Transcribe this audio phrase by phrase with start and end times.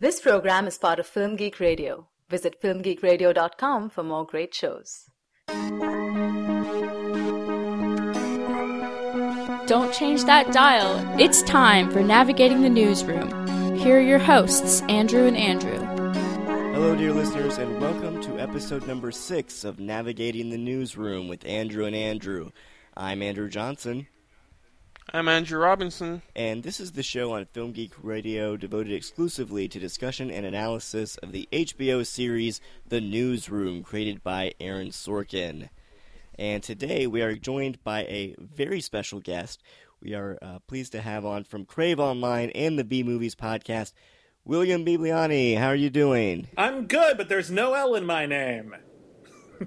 [0.00, 2.06] This program is part of Film Geek Radio.
[2.30, 5.06] Visit filmgeekradio.com for more great shows.
[9.66, 11.20] Don't change that dial.
[11.20, 13.76] It's time for Navigating the Newsroom.
[13.76, 15.80] Here are your hosts, Andrew and Andrew.
[16.72, 21.86] Hello, dear listeners, and welcome to episode number six of Navigating the Newsroom with Andrew
[21.86, 22.50] and Andrew.
[22.96, 24.06] I'm Andrew Johnson,
[25.10, 26.20] I'm Andrew Robinson.
[26.36, 31.16] and this is the show on Film Geek Radio devoted exclusively to discussion and analysis
[31.18, 35.70] of the HBO series The Newsroom, created by Aaron Sorkin.
[36.38, 39.62] And today we are joined by a very special guest.
[40.02, 43.92] We are uh, pleased to have on from Crave Online and the B Movies podcast,
[44.44, 45.56] William Bibliani.
[45.56, 46.48] How are you doing?
[46.58, 48.74] I'm good, but there's no L in my name.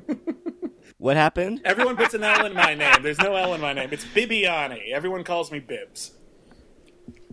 [1.02, 1.62] What happened?
[1.66, 3.02] Everyone puts an L in my name.
[3.02, 3.90] There's no L in my name.
[3.91, 4.91] It's Bibiani.
[4.91, 6.12] Everyone calls me Bibs.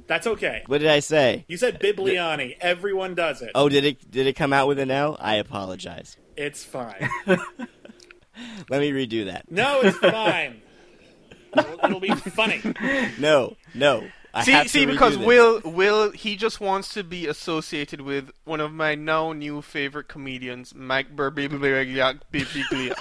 [0.06, 0.62] That's okay.
[0.64, 1.44] What did I say?
[1.48, 2.56] You said Bibliani.
[2.62, 3.50] Everyone does it.
[3.54, 5.18] Oh, did it did it come out with an L?
[5.20, 6.16] I apologize.
[6.34, 7.11] It's fine.
[7.27, 9.52] Let me redo that.
[9.52, 10.62] No, it's fine.
[11.56, 12.62] It'll, it'll be funny.
[13.19, 14.06] No, no.
[14.39, 15.27] I See, have see, redo because this.
[15.27, 20.06] Will, Will, he just wants to be associated with one of my now new favorite
[20.06, 22.20] comedians, Mike Birbiglia.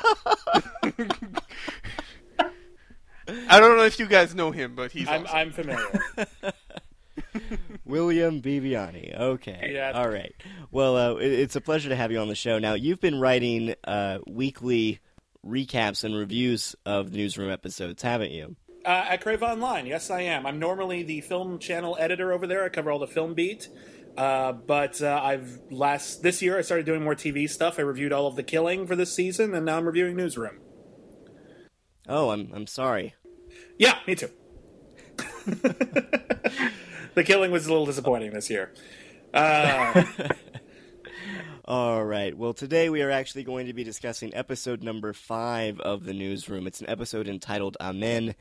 [3.50, 5.38] I don't know if you guys know him, but he's I'm, awesome.
[5.38, 6.02] I'm familiar.
[7.86, 9.16] William Bibiani.
[9.20, 9.74] Okay.
[9.74, 9.92] Yeah.
[9.94, 10.34] All right.
[10.72, 12.58] Well, uh, it, it's a pleasure to have you on the show.
[12.58, 15.02] Now, you've been writing uh, weekly
[15.46, 18.56] recaps and reviews of newsroom episodes, haven't you?
[18.88, 20.46] Uh, at Crave Online, yes, I am.
[20.46, 22.64] I'm normally the film channel editor over there.
[22.64, 23.68] I cover all the film beat.
[24.16, 27.80] Uh, but uh, I've last this year I started doing more TV stuff.
[27.80, 30.62] I reviewed all of The Killing for this season, and now I'm reviewing Newsroom.
[32.08, 33.14] Oh, I'm I'm sorry.
[33.78, 34.30] Yeah, me too.
[35.46, 38.74] the Killing was a little disappointing this year.
[39.34, 40.06] Uh,
[41.66, 42.36] All right.
[42.38, 46.66] Well, today we are actually going to be discussing episode number five of the newsroom.
[46.66, 48.36] It's an episode entitled Amen.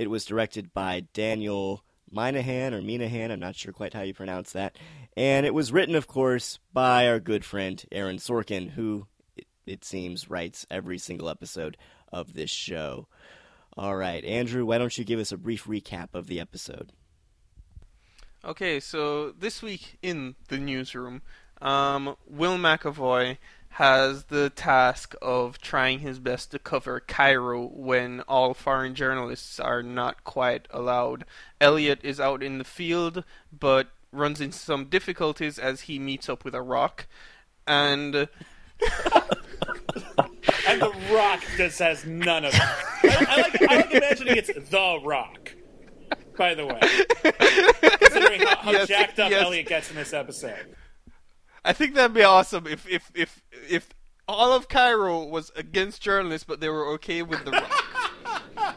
[0.00, 3.30] It was directed by Daniel Minahan or Minahan.
[3.30, 4.78] I'm not sure quite how you pronounce that.
[5.14, 9.84] And it was written, of course, by our good friend Aaron Sorkin, who it, it
[9.84, 11.76] seems writes every single episode
[12.10, 13.08] of this show.
[13.76, 16.92] All right, Andrew, why don't you give us a brief recap of the episode?
[18.42, 21.20] Okay, so this week in the newsroom,
[21.60, 23.36] um, Will McAvoy
[23.74, 29.82] has the task of trying his best to cover Cairo when all foreign journalists are
[29.82, 31.24] not quite allowed.
[31.60, 33.24] Elliot is out in the field,
[33.56, 37.06] but runs into some difficulties as he meets up with a rock,
[37.66, 38.28] and
[40.66, 42.60] and The Rock just has none of it.
[42.60, 45.54] I, I, like, I like imagining it's The Rock.
[46.36, 46.80] By the way,
[47.98, 49.42] considering how, how Yes, jacked up yes.
[49.42, 50.74] Elliot gets in this episode.
[51.64, 53.88] I think that'd be awesome if if if if
[54.26, 58.76] all of Cairo was against journalists, but they were okay with the rock.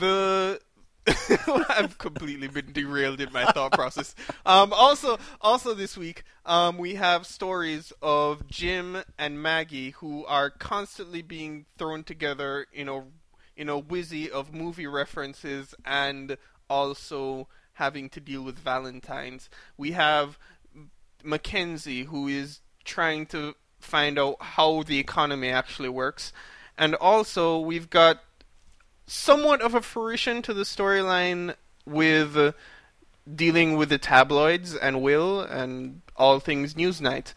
[0.00, 0.60] the
[1.68, 4.14] I've completely been derailed in my thought process.
[4.46, 10.48] Um, also, also this week, um, we have stories of Jim and Maggie who are
[10.48, 13.04] constantly being thrown together in a
[13.56, 16.36] in a whizzy of movie references and
[16.70, 19.48] also having to deal with Valentine's.
[19.76, 20.38] We have
[21.22, 26.32] Mackenzie who is trying to find out how the economy actually works,
[26.78, 28.22] and also we've got
[29.06, 32.54] somewhat of a fruition to the storyline with
[33.32, 37.34] dealing with the tabloids and Will and all things Newsnight.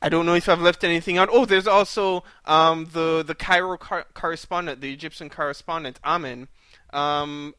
[0.00, 1.28] I don't know if I've left anything out.
[1.32, 6.48] Oh, there's also um, the the Cairo cor- correspondent, the Egyptian correspondent Amin.
[6.92, 7.54] Um,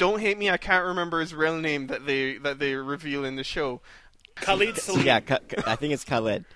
[0.00, 3.36] don't hate me, I can't remember his real name that they that they reveal in
[3.36, 3.82] the show.
[4.34, 5.04] Khalid Salim.
[5.04, 5.20] Yeah,
[5.66, 6.46] I think it's Khalid.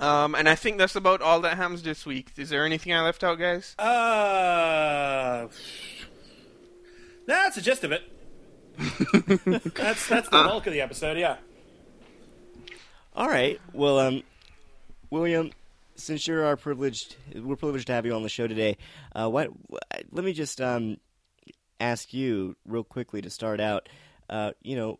[0.00, 2.32] Um, and I think that's about all that happens this week.
[2.36, 3.76] Is there anything I left out, guys?
[3.78, 5.48] Uh,
[7.26, 8.02] that's the gist of it.
[9.74, 11.16] that's that's the bulk of the episode.
[11.16, 11.36] Yeah.
[13.14, 13.60] All right.
[13.72, 14.22] Well, um,
[15.10, 15.52] William,
[15.98, 18.76] since you're our privileged, we're privileged to have you on the show today.
[19.14, 19.50] Uh, what?
[20.10, 20.96] Let me just um
[21.80, 23.88] ask you real quickly to start out.
[24.30, 24.98] Uh, you know,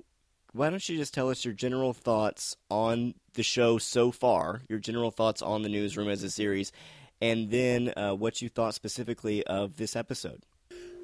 [0.53, 4.63] why don't you just tell us your general thoughts on the show so far?
[4.69, 6.73] Your general thoughts on the newsroom as a series,
[7.21, 10.45] and then uh, what you thought specifically of this episode.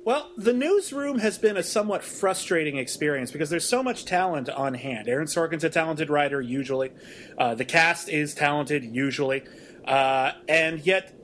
[0.05, 4.75] Well, the newsroom has been a somewhat frustrating experience because there's so much talent on
[4.75, 5.09] hand.
[5.09, 6.91] Aaron Sorkin's a talented writer, usually.
[7.39, 9.45] Uh, the cast is talented, usually.
[9.87, 11.15] Uh, and yet,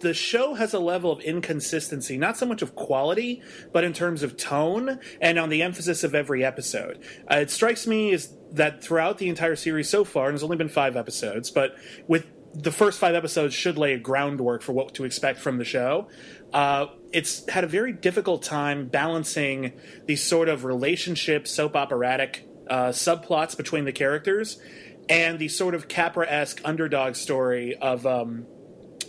[0.00, 3.42] the show has a level of inconsistency, not so much of quality,
[3.72, 7.02] but in terms of tone and on the emphasis of every episode.
[7.30, 10.56] Uh, it strikes me as that throughout the entire series so far, and there's only
[10.56, 11.74] been five episodes, but
[12.06, 15.64] with the first five episodes should lay a groundwork for what to expect from the
[15.64, 16.08] show.
[16.52, 19.72] Uh, it's had a very difficult time balancing
[20.06, 24.60] these sort of relationship soap operatic uh, subplots between the characters
[25.08, 28.46] and the sort of Capra esque underdog story of um,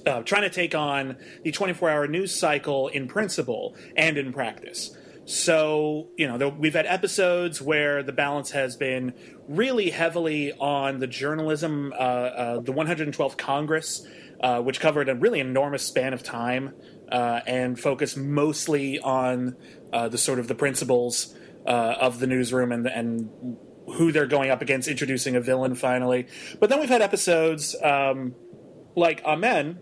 [0.05, 4.95] uh, trying to take on the 24 hour news cycle in principle and in practice.
[5.25, 9.13] So, you know, we've had episodes where the balance has been
[9.47, 14.05] really heavily on the journalism, uh, uh, the 112th Congress,
[14.41, 16.73] uh, which covered a really enormous span of time
[17.09, 19.55] uh, and focused mostly on
[19.93, 21.33] uh, the sort of the principles
[21.65, 23.29] of the newsroom and, and
[23.85, 26.27] who they're going up against, introducing a villain finally.
[26.59, 28.35] But then we've had episodes um,
[28.95, 29.79] like Amen,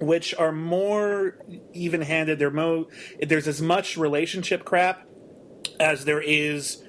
[0.00, 1.38] which are more
[1.72, 2.40] even-handed.
[2.52, 2.88] Mo-
[3.20, 5.06] there's as much relationship crap
[5.78, 6.82] as there is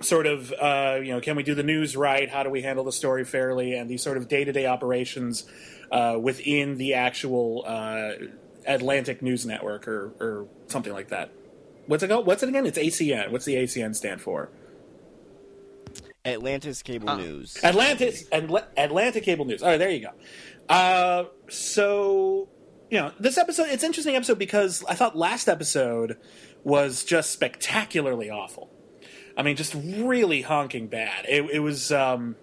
[0.00, 2.28] sort of uh, you know can we do the news right?
[2.28, 3.74] How do we handle the story fairly?
[3.74, 5.44] And these sort of day-to-day operations
[5.90, 8.12] uh, within the actual uh,
[8.66, 11.30] Atlantic News Network or, or something like that.
[11.86, 12.26] What's it called?
[12.26, 12.66] What's it again?
[12.66, 13.30] It's ACN.
[13.30, 14.50] What's the ACN stand for?
[16.24, 17.58] Atlantis Cable Uh, News.
[17.62, 19.62] Atlantis Atl- Atlantic Cable News.
[19.62, 20.74] All right, there you go.
[20.74, 22.48] Uh, so
[22.90, 23.68] you know this episode.
[23.70, 26.16] It's an interesting episode because I thought last episode
[26.64, 28.70] was just spectacularly awful.
[29.36, 31.24] I mean, just really honking bad.
[31.28, 31.90] It, it was.
[31.90, 32.36] Um,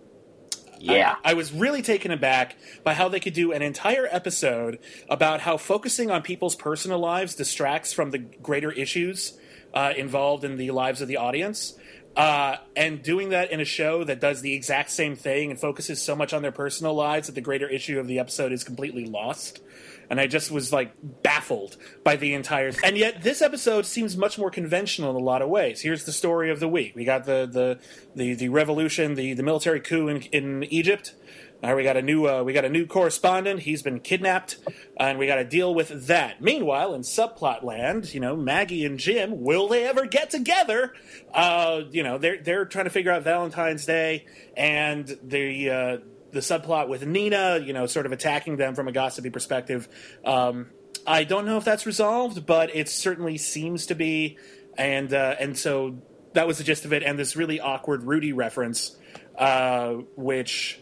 [0.79, 1.15] Yeah.
[1.23, 4.79] I, I was really taken aback by how they could do an entire episode
[5.09, 9.37] about how focusing on people's personal lives distracts from the greater issues
[9.73, 11.75] uh, involved in the lives of the audience.
[12.15, 16.01] Uh, and doing that in a show that does the exact same thing and focuses
[16.01, 19.05] so much on their personal lives that the greater issue of the episode is completely
[19.05, 19.61] lost.
[20.09, 20.91] And I just was like
[21.21, 22.71] baffled by the entire.
[22.83, 25.81] And yet, this episode seems much more conventional in a lot of ways.
[25.81, 27.79] Here's the story of the week: we got the the
[28.15, 31.13] the, the revolution, the the military coup in in Egypt.
[31.61, 33.59] All right, we got a new uh, we got a new correspondent.
[33.59, 34.57] He's been kidnapped,
[34.95, 36.41] and we got to deal with that.
[36.41, 40.93] Meanwhile, in subplot land, you know, Maggie and Jim will they ever get together?
[41.33, 44.25] Uh, you know, they're they're trying to figure out Valentine's Day,
[44.55, 45.97] and the uh,
[46.31, 49.89] the subplot with Nina, you know, sort of attacking them from a gossipy perspective.
[50.23, 50.67] Um,
[51.05, 54.37] I don't know if that's resolved, but it certainly seems to be,
[54.77, 55.97] and uh, and so
[56.35, 57.03] that was the gist of it.
[57.03, 58.95] And this really awkward Rudy reference,
[59.37, 60.79] uh, which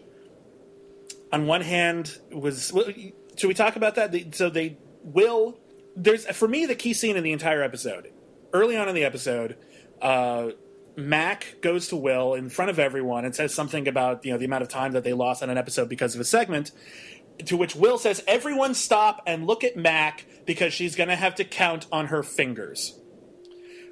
[1.32, 2.86] on one hand was well,
[3.38, 5.58] should we talk about that so they will
[5.96, 8.12] there's for me the key scene in the entire episode
[8.54, 9.58] early on in the episode
[10.02, 10.50] uh
[10.96, 14.46] mac goes to will in front of everyone and says something about you know the
[14.46, 16.72] amount of time that they lost on an episode because of a segment
[17.46, 21.36] to which will says everyone stop and look at mac because she's going to have
[21.36, 23.00] to count on her fingers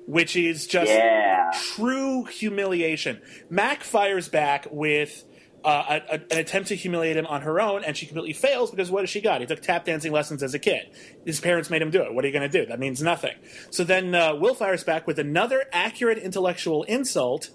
[0.07, 1.49] which is just Yeah.
[1.73, 3.19] true humiliation.
[3.49, 5.23] Mac fires back with
[5.65, 8.71] uh, a, a- an attempt to humiliate him on her own, and she completely fails
[8.71, 9.41] because what has she got?
[9.41, 10.83] He took tap dancing lessons as a kid.
[11.25, 12.13] His parents made him do it.
[12.13, 12.65] What are you going to do?
[12.67, 13.33] That means nothing.
[13.71, 17.49] So then uh, Will fires back with another accurate intellectual insult,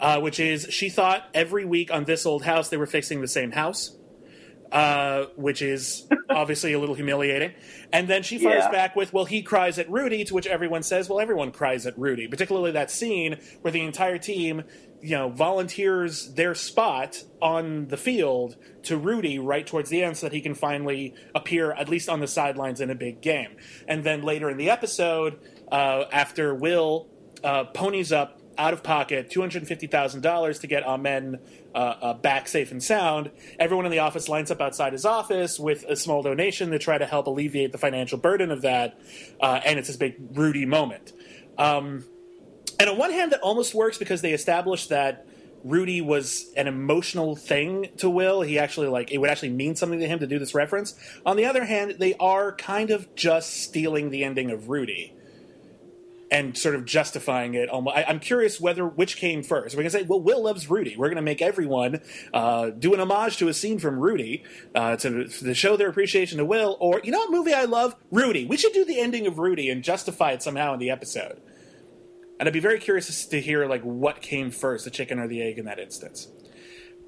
[0.00, 3.28] uh, which is she thought every week on this old house they were fixing the
[3.28, 3.96] same house.
[4.72, 7.52] Uh, which is obviously a little humiliating.
[7.92, 8.72] And then she fires Yeah.
[8.72, 11.96] back with, well, he cries at Rudy, to which everyone says, well, everyone cries at
[11.96, 14.64] Rudy, particularly that scene where the entire team,
[15.04, 20.26] you know, volunteers their spot on the field to Rudy right towards the end so
[20.26, 23.54] that he can finally appear, at least on the sidelines, in a big game.
[23.86, 25.38] And then later in the episode,
[25.70, 27.08] uh, after Will
[27.42, 31.38] uh, ponies up out of pocket $250,000 to get Amen
[31.74, 33.30] uh, back safe and sound.
[33.58, 36.96] Everyone in the office lines up outside his office with a small donation to try
[36.96, 38.98] to help alleviate the financial burden of that.
[39.38, 41.12] Uh, and it's this big Rudy moment.
[41.58, 42.04] Um,
[42.84, 45.26] and on one hand, that almost works because they established that
[45.64, 48.42] Rudy was an emotional thing to Will.
[48.42, 50.94] He actually like it would actually mean something to him to do this reference.
[51.24, 55.14] On the other hand, they are kind of just stealing the ending of Rudy
[56.30, 57.70] and sort of justifying it.
[57.70, 59.74] Almost, I, I'm curious whether which came first.
[59.74, 60.96] We're gonna say, well, Will loves Rudy.
[60.98, 62.02] We're gonna make everyone
[62.34, 66.36] uh, do an homage to a scene from Rudy uh, to, to show their appreciation
[66.36, 66.76] to Will.
[66.78, 67.96] Or you know what movie I love?
[68.10, 68.44] Rudy.
[68.44, 71.40] We should do the ending of Rudy and justify it somehow in the episode.
[72.38, 75.42] And I'd be very curious to hear like what came first, the chicken or the
[75.42, 76.28] egg in that instance.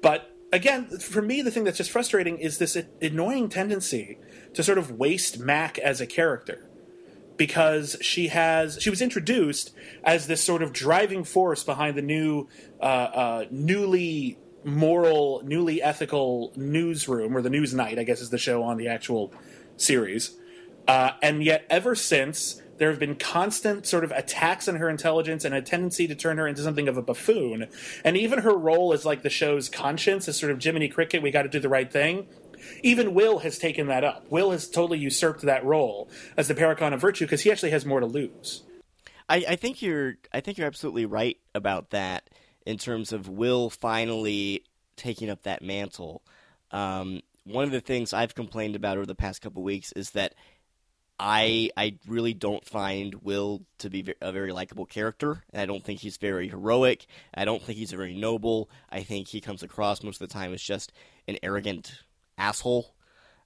[0.01, 4.17] But again, for me, the thing that's just frustrating is this annoying tendency
[4.53, 6.69] to sort of waste Mac as a character
[7.35, 9.71] because she has she was introduced
[10.03, 12.47] as this sort of driving force behind the new
[12.81, 18.39] uh, uh, newly moral newly ethical newsroom or the news night i guess is the
[18.39, 19.31] show on the actual
[19.77, 20.35] series,
[20.87, 25.45] uh, and yet ever since there have been constant sort of attacks on her intelligence
[25.45, 27.67] and a tendency to turn her into something of a buffoon.
[28.03, 31.31] And even her role as like the show's conscience, as sort of Jiminy Cricket, we
[31.31, 32.27] got to do the right thing.
[32.83, 34.29] Even Will has taken that up.
[34.29, 37.85] Will has totally usurped that role as the paragon of virtue because he actually has
[37.85, 38.63] more to lose.
[39.29, 42.29] I, I think you're I think you're absolutely right about that
[42.65, 44.63] in terms of Will finally
[44.95, 46.21] taking up that mantle.
[46.71, 50.35] Um, one of the things I've complained about over the past couple weeks is that
[51.19, 55.99] I I really don't find Will to be a very likable character, I don't think
[55.99, 57.07] he's very heroic.
[57.33, 58.69] I don't think he's very noble.
[58.89, 60.93] I think he comes across most of the time as just
[61.27, 62.03] an arrogant
[62.37, 62.93] asshole.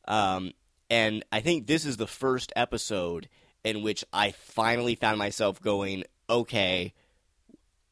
[0.08, 0.52] Um,
[0.90, 3.30] and I think this is the first episode
[3.64, 6.94] in which I finally found myself going, okay,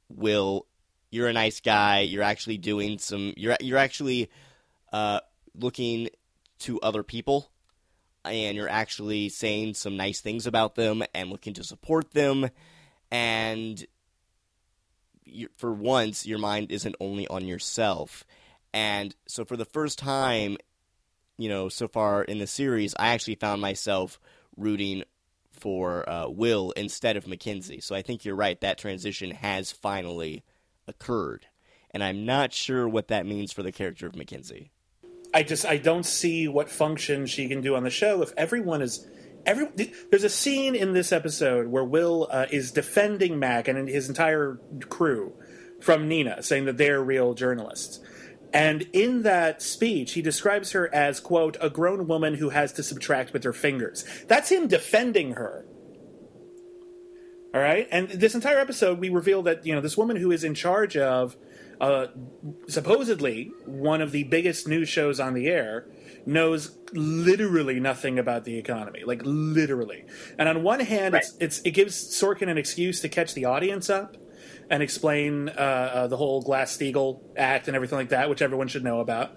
[0.09, 0.65] Will,
[1.12, 2.01] you're a nice guy.
[2.01, 3.33] You're actually doing some.
[3.38, 4.29] You're you're actually
[4.91, 5.21] uh,
[5.55, 6.09] looking
[6.59, 7.50] to other people,
[8.25, 12.49] and you're actually saying some nice things about them and looking to support them.
[13.11, 13.85] And
[15.55, 18.25] for once, your mind isn't only on yourself.
[18.73, 20.57] And so, for the first time,
[21.38, 24.19] you know, so far in the series, I actually found myself
[24.57, 25.03] rooting
[25.51, 27.81] for uh, Will instead of Mackenzie.
[27.81, 28.59] So I think you're right.
[28.61, 30.43] That transition has finally
[30.88, 31.47] occurred,
[31.91, 34.71] and I'm not sure what that means for the character of Mackenzie.
[35.33, 38.81] I just I don't see what function she can do on the show if everyone
[38.81, 39.07] is
[39.45, 39.67] every
[40.09, 44.59] there's a scene in this episode where Will uh, is defending Mac and his entire
[44.89, 45.33] crew
[45.79, 48.00] from Nina, saying that they're real journalists.
[48.51, 52.83] And in that speech, he describes her as, quote, a grown woman who has to
[52.83, 54.03] subtract with her fingers.
[54.27, 55.65] That's him defending her.
[57.53, 57.88] All right?
[57.91, 60.98] And this entire episode, we reveal that, you know, this woman who is in charge
[60.98, 61.38] of
[61.79, 62.07] uh,
[62.67, 65.88] supposedly one of the biggest news shows on the air
[66.25, 70.05] knows literally nothing about the economy, like literally.
[70.38, 71.24] And on one hand, right.
[71.24, 74.17] it's, it's, it gives Sorkin an excuse to catch the audience up
[74.69, 78.67] and explain uh, uh, the whole Glass Steagall Act and everything like that, which everyone
[78.67, 79.31] should know about.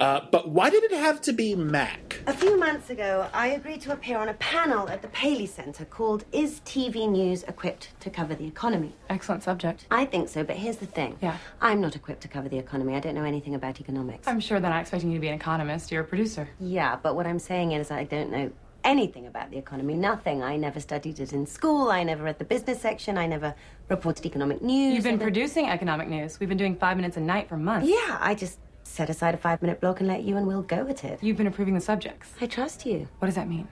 [0.00, 2.20] Uh, but why did it have to be Mac?
[2.26, 5.84] A few months ago, I agreed to appear on a panel at the Paley Center
[5.84, 8.92] called Is TV News Equipped to Cover the Economy?
[9.08, 9.86] Excellent subject.
[9.90, 11.16] I think so, but here's the thing.
[11.22, 11.36] Yeah.
[11.60, 12.96] I'm not equipped to cover the economy.
[12.96, 14.26] I don't know anything about economics.
[14.26, 15.92] I'm sure they're not expecting you to be an economist.
[15.92, 16.48] You're a producer.
[16.58, 18.50] Yeah, but what I'm saying is I don't know
[18.82, 19.94] anything about the economy.
[19.94, 20.42] Nothing.
[20.42, 21.90] I never studied it in school.
[21.90, 23.16] I never read the business section.
[23.16, 23.54] I never
[23.88, 24.94] reported economic news.
[24.94, 26.38] You've been producing economic news.
[26.40, 27.88] We've been doing five minutes a night for months.
[27.88, 28.58] Yeah, I just
[28.94, 31.18] set aside a five minute block and let you and Will go at it.
[31.20, 32.32] You've been approving the subjects.
[32.40, 33.08] I trust you.
[33.18, 33.66] What does that mean?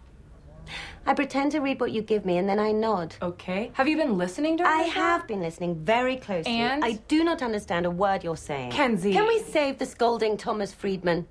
[1.07, 3.15] I pretend to read what you give me and then I nod.
[3.23, 3.71] Okay.
[3.75, 4.69] Have you been listening to her?
[4.69, 6.53] I have been listening very closely.
[6.53, 6.85] And?
[6.85, 8.73] I do not understand a word you're saying.
[8.73, 9.13] Kenzie.
[9.13, 11.27] Can we save the scolding Thomas Friedman?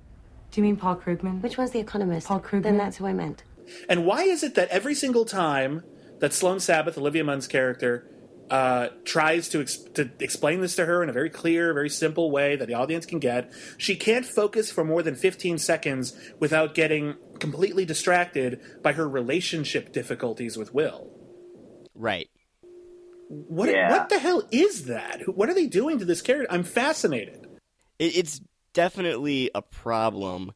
[0.50, 1.40] Do you mean Paul Krugman?
[1.42, 2.28] Which one's the economist?
[2.28, 2.62] Paul Krugman.
[2.62, 3.44] Then that's who I meant.
[3.88, 5.82] And why is it that every single time
[6.20, 8.06] that Sloane Sabbath, Olivia Munn's character,
[8.52, 12.30] uh, tries to, ex- to explain this to her in a very clear, very simple
[12.30, 16.74] way that the audience can get, she can't focus for more than 15 seconds without
[16.74, 21.08] getting completely distracted by her relationship difficulties with Will.
[21.94, 22.28] Right.
[23.28, 23.90] What, Yeah.
[23.90, 25.22] what the hell is that?
[25.34, 26.52] What are they doing to this character?
[26.52, 27.46] I'm fascinated.
[27.98, 28.38] It's
[28.74, 30.52] definitely a problem.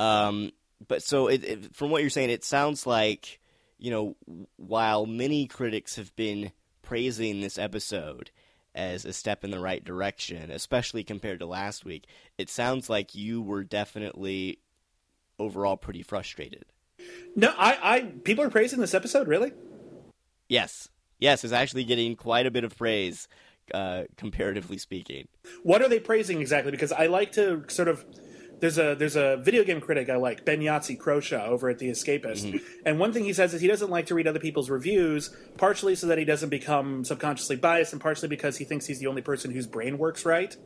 [0.00, 0.50] Um,
[0.88, 3.38] but so, it, it, from what you're saying, it sounds like
[3.78, 4.16] you know,
[4.56, 6.50] while many critics have been
[6.86, 8.30] praising this episode
[8.74, 12.06] as a step in the right direction, especially compared to last week,
[12.38, 14.60] it sounds like you were definitely
[15.38, 16.64] overall pretty frustrated.
[17.34, 19.52] No, I, I people are praising this episode, really?
[20.48, 20.88] Yes.
[21.18, 23.26] Yes, it's actually getting quite a bit of praise,
[23.74, 25.28] uh, comparatively speaking.
[25.62, 26.70] What are they praising exactly?
[26.70, 28.04] Because I like to sort of
[28.60, 31.90] there's a there's a video game critic I like, Ben Yahtzee Croshaw over at The
[31.90, 35.34] Escapist, and one thing he says is he doesn't like to read other people's reviews,
[35.56, 39.06] partially so that he doesn't become subconsciously biased, and partially because he thinks he's the
[39.06, 40.56] only person whose brain works right.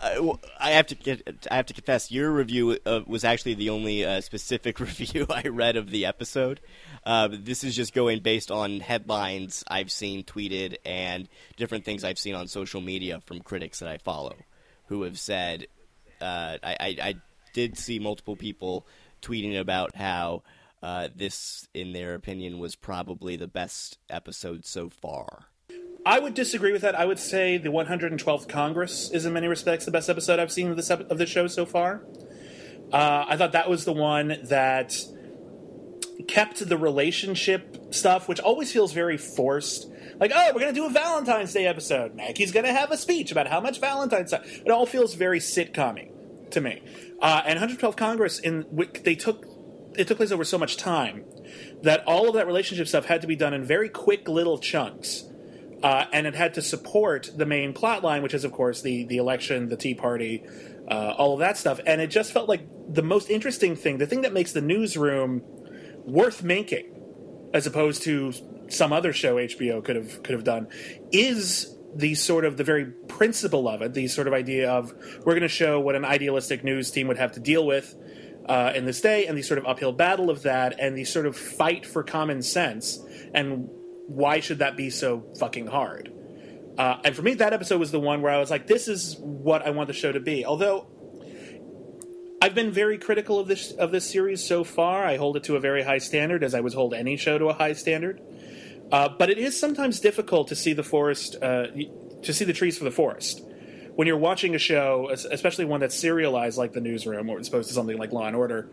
[0.00, 3.70] Well, I have to get, I have to confess, your review uh, was actually the
[3.70, 6.60] only uh, specific review I read of the episode.
[7.04, 12.18] Uh, this is just going based on headlines I've seen tweeted and different things I've
[12.18, 14.36] seen on social media from critics that I follow,
[14.86, 15.66] who have said.
[16.20, 17.14] Uh, I, I, I
[17.52, 18.86] did see multiple people
[19.22, 20.42] tweeting about how
[20.82, 25.46] uh, this, in their opinion, was probably the best episode so far.
[26.06, 26.94] I would disagree with that.
[26.94, 30.70] I would say the 112th Congress is, in many respects, the best episode I've seen
[30.70, 32.02] of this ep- of this show so far.
[32.92, 34.94] Uh, I thought that was the one that
[36.26, 39.90] kept the relationship stuff, which always feels very forced.
[40.18, 42.14] Like, oh, we're going to do a Valentine's Day episode.
[42.14, 44.32] Maggie's going to have a speech about how much Valentine's.
[44.32, 46.10] It all feels very sitcom
[46.50, 46.82] to me.
[47.20, 48.64] Uh, and 112th Congress, in
[49.02, 49.44] they took
[49.96, 51.24] it took place over so much time
[51.82, 55.24] that all of that relationship stuff had to be done in very quick little chunks.
[55.82, 59.04] Uh, and it had to support the main plot line, which is, of course, the,
[59.04, 60.44] the election, the Tea Party,
[60.88, 61.78] uh, all of that stuff.
[61.86, 65.42] And it just felt like the most interesting thing, the thing that makes the newsroom
[66.04, 68.32] worth making, as opposed to
[68.68, 70.68] some other show HBO could have could have done,
[71.12, 74.92] is the sort of the very principle of it, the sort of idea of
[75.24, 77.94] we're going to show what an idealistic news team would have to deal with
[78.46, 81.26] uh, in this day, and the sort of uphill battle of that, and the sort
[81.26, 82.98] of fight for common sense,
[83.34, 83.68] and
[84.06, 86.12] why should that be so fucking hard?
[86.78, 89.16] Uh, and for me, that episode was the one where I was like, "This is
[89.18, 90.86] what I want the show to be." Although
[92.40, 95.56] I've been very critical of this of this series so far, I hold it to
[95.56, 98.20] a very high standard, as I would hold any show to a high standard.
[98.90, 101.66] Uh, but it is sometimes difficult to see the forest, uh,
[102.22, 103.42] to see the trees for the forest.
[103.94, 107.68] When you're watching a show, especially one that's serialized like The Newsroom, or as opposed
[107.68, 108.70] to something like Law and Order,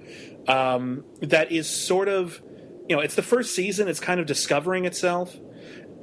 [0.47, 2.41] um, that is sort of,
[2.87, 5.35] you know, it's the first season, it's kind of discovering itself.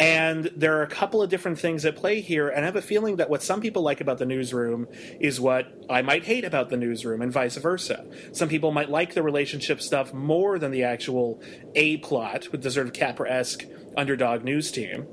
[0.02, 2.82] And there are a couple of different things at play here, and I have a
[2.82, 4.88] feeling that what some people like about the newsroom
[5.20, 8.04] is what I might hate about the newsroom, and vice versa.
[8.32, 11.40] Some people might like the relationship stuff more than the actual
[11.76, 13.64] A plot with the sort of Capra esque
[13.96, 15.06] underdog news team,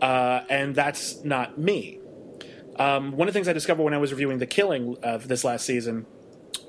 [0.00, 1.98] uh, and that's not me.
[2.76, 5.42] Um, one of the things I discovered when I was reviewing The Killing of this
[5.42, 6.06] last season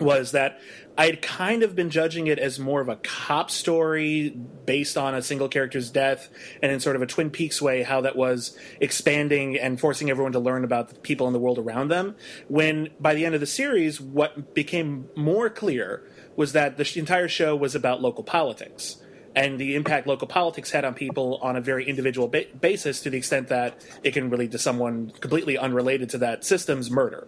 [0.01, 0.60] was that
[0.98, 4.29] I had kind of been judging it as more of a cop story
[4.65, 6.29] based on a single character's death,
[6.62, 10.34] and in sort of a Twin Peaks way, how that was expanding and forcing everyone
[10.34, 12.15] to learn about the people in the world around them.
[12.48, 16.03] When by the end of the series, what became more clear
[16.36, 18.98] was that the entire show was about local politics
[19.36, 23.10] and the impact local politics had on people on a very individual ba- basis to
[23.10, 27.27] the extent that it can relate to someone completely unrelated to that system's murder.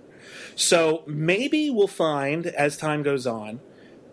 [0.55, 3.59] So maybe we'll find as time goes on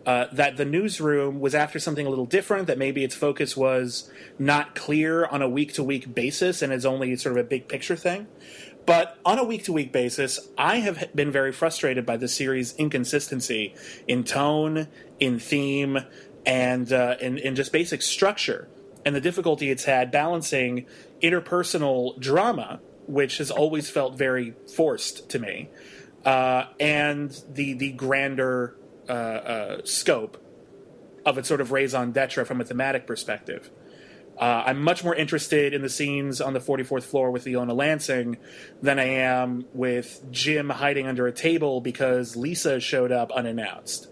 [0.07, 4.11] uh, that the newsroom was after something a little different, that maybe its focus was
[4.39, 7.69] not clear on a week to week basis and is only sort of a big
[7.69, 8.27] picture thing.
[8.87, 12.75] But on a week to week basis, I have been very frustrated by the series'
[12.77, 13.75] inconsistency
[14.09, 14.89] in tone,
[15.21, 15.99] in theme,
[16.47, 18.69] and uh, in, in just basic structure
[19.05, 20.87] and the difficulty it's had balancing
[21.23, 25.69] interpersonal drama, which has always felt very forced to me,
[26.25, 28.77] uh, and the the grander
[29.09, 30.43] uh, uh, scope
[31.25, 33.71] of its sort of raison d'etre from a thematic perspective.
[34.39, 38.39] Uh, I'm much more interested in the scenes on the 44th floor with Leona Lansing
[38.81, 44.09] than I am with Jim hiding under a table because Lisa showed up unannounced.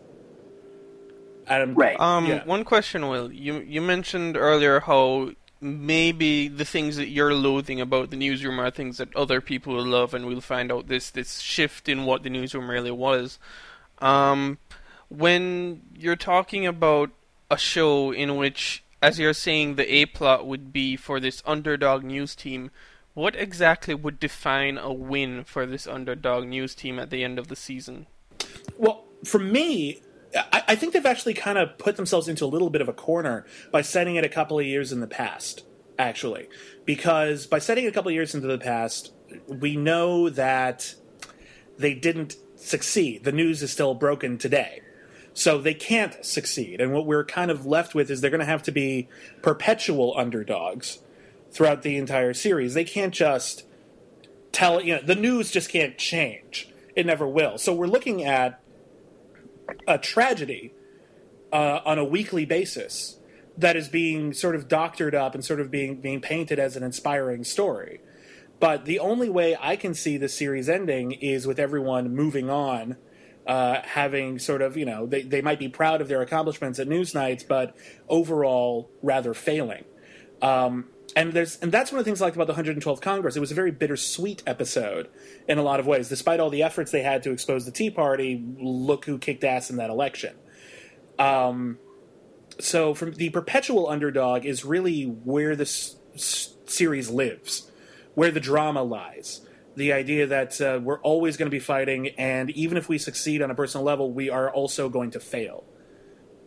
[1.47, 1.99] Adam, right.
[1.99, 2.45] Um, yeah.
[2.45, 3.33] one question, Will.
[3.33, 8.71] You you mentioned earlier how maybe the things that you're loathing about the newsroom are
[8.71, 12.23] things that other people will love, and we'll find out this this shift in what
[12.23, 13.39] the newsroom really was.
[13.99, 14.59] Um,
[15.09, 17.11] when you're talking about
[17.51, 22.05] a show in which, as you're saying, the A plot would be for this underdog
[22.05, 22.71] news team,
[23.15, 27.49] what exactly would define a win for this underdog news team at the end of
[27.49, 28.07] the season?
[28.77, 30.03] Well, for me,
[30.35, 32.93] I, I think they've actually kind of put themselves into a little bit of a
[32.93, 35.65] corner by setting it a couple of years in the past,
[35.99, 36.49] actually.
[36.85, 39.13] Because by setting it a couple of years into the past,
[39.47, 40.95] we know that
[41.79, 43.25] they didn't succeed.
[43.25, 44.83] The news is still broken today.
[45.33, 46.81] So they can't succeed.
[46.81, 49.09] And what we're kind of left with is they're going to have to be
[49.41, 50.99] perpetual underdogs
[51.53, 52.75] throughout the entire series.
[52.75, 53.65] They can't just
[54.51, 56.69] tell, you know, the news just can't change.
[56.97, 57.57] It never will.
[57.59, 58.61] So we're looking at
[59.87, 60.73] a tragedy
[61.53, 63.19] uh, on a weekly basis
[63.57, 66.83] that is being sort of doctored up and sort of being being painted as an
[66.83, 68.01] inspiring story.
[68.61, 72.97] But the only way I can see the series ending is with everyone moving on,
[73.47, 76.89] uh, having sort of, you know, they, they might be proud of their accomplishments at
[76.89, 77.77] news nights, but
[78.09, 79.85] overall rather failing.
[80.43, 80.87] Um,
[81.19, 83.35] and there's and that's one of the things I liked about the 112th Congress.
[83.35, 85.09] It was a very bittersweet episode
[85.49, 86.09] in a lot of ways.
[86.09, 89.69] Despite all the efforts they had to expose the Tea Party, look who kicked ass
[89.69, 90.37] in that election.
[91.19, 91.79] Um,
[92.61, 97.69] so from the perpetual underdog is really where this s- series lives,
[98.15, 99.41] where the drama lies.
[99.75, 103.43] The idea that uh, we're always going to be fighting, and even if we succeed
[103.43, 105.65] on a personal level, we are also going to fail.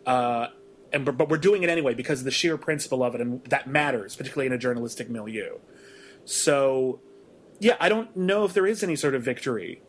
[0.06, 0.46] Uh,
[0.92, 3.66] and but we're doing it anyway because of the sheer principle of it, and that
[3.66, 5.58] matters, particularly in a journalistic milieu.
[6.24, 7.00] So,
[7.58, 9.82] yeah, I don't know if there is any sort of victory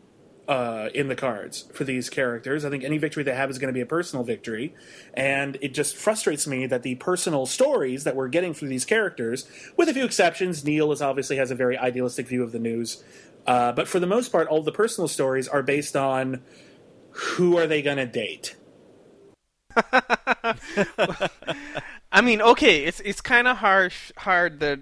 [0.48, 2.64] uh, in the cards for these characters.
[2.64, 4.74] I think any victory they have is going to be a personal victory,
[5.14, 9.48] and it just frustrates me that the personal stories that we're getting through these characters,
[9.76, 13.02] with a few exceptions, Neil is obviously has a very idealistic view of the news,
[13.46, 16.42] uh, but for the most part, all the personal stories are based on
[17.10, 18.56] who are they going to date
[22.12, 24.80] I mean, okay, it's it's kind of harsh, hard that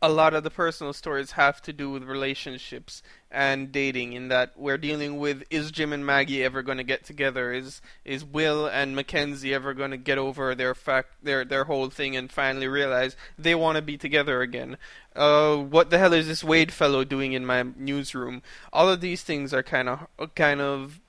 [0.00, 4.12] a lot of the personal stories have to do with relationships and dating.
[4.12, 7.52] In that we're dealing with is Jim and Maggie ever going to get together?
[7.52, 11.90] Is is Will and Mackenzie ever going to get over their fact their their whole
[11.90, 14.76] thing and finally realize they want to be together again?
[15.14, 18.42] Uh, what the hell is this Wade fellow doing in my newsroom?
[18.72, 21.00] All of these things are kind of kind of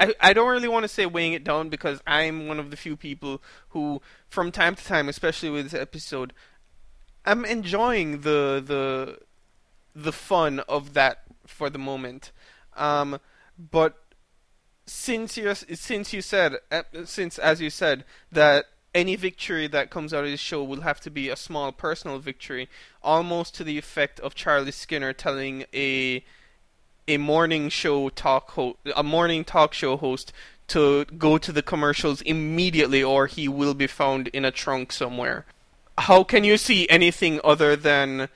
[0.00, 2.76] I, I don't really want to say weighing it down because I'm one of the
[2.76, 6.32] few people who, from time to time, especially with this episode,
[7.24, 9.18] I'm enjoying the the
[9.94, 12.30] the fun of that for the moment.
[12.76, 13.18] Um,
[13.58, 13.96] but
[14.86, 20.14] since you since you said uh, since as you said that any victory that comes
[20.14, 22.68] out of this show will have to be a small personal victory,
[23.02, 26.24] almost to the effect of Charlie Skinner telling a
[27.08, 30.32] a morning show talk ho- a morning talk show host
[30.68, 35.46] to go to the commercials immediately or he will be found in a trunk somewhere.
[35.96, 38.28] How can you see anything other than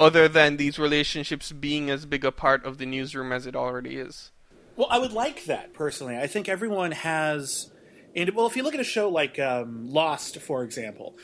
[0.00, 3.96] other than these relationships being as big a part of the newsroom as it already
[3.96, 4.30] is?
[4.76, 6.18] Well, I would like that personally.
[6.18, 7.70] I think everyone has
[8.14, 11.16] and well, if you look at a show like um, Lost, for example,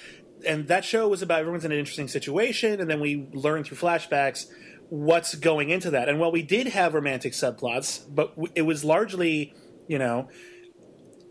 [0.46, 3.78] and that show was about everyone's in an interesting situation, and then we learn through
[3.78, 4.46] flashbacks
[4.88, 6.08] what's going into that.
[6.08, 9.54] And while we did have romantic subplots, but it was largely,
[9.88, 10.28] you know,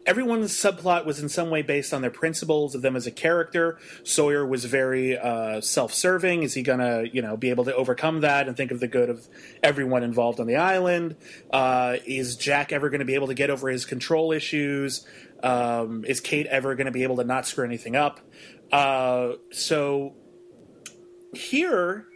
[0.05, 3.79] everyone's subplot was in some way based on their principles of them as a character.
[4.03, 6.43] Sawyer was very uh, self-serving.
[6.43, 9.09] Is he gonna, you know, be able to overcome that and think of the good
[9.09, 9.27] of
[9.61, 11.15] everyone involved on the island?
[11.51, 15.05] Uh, is Jack ever going to be able to get over his control issues?
[15.41, 18.19] Um, is Kate ever going to be able to not screw anything up?
[18.71, 20.15] Uh, so
[21.33, 22.07] here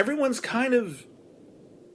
[0.00, 1.04] everyone's kind of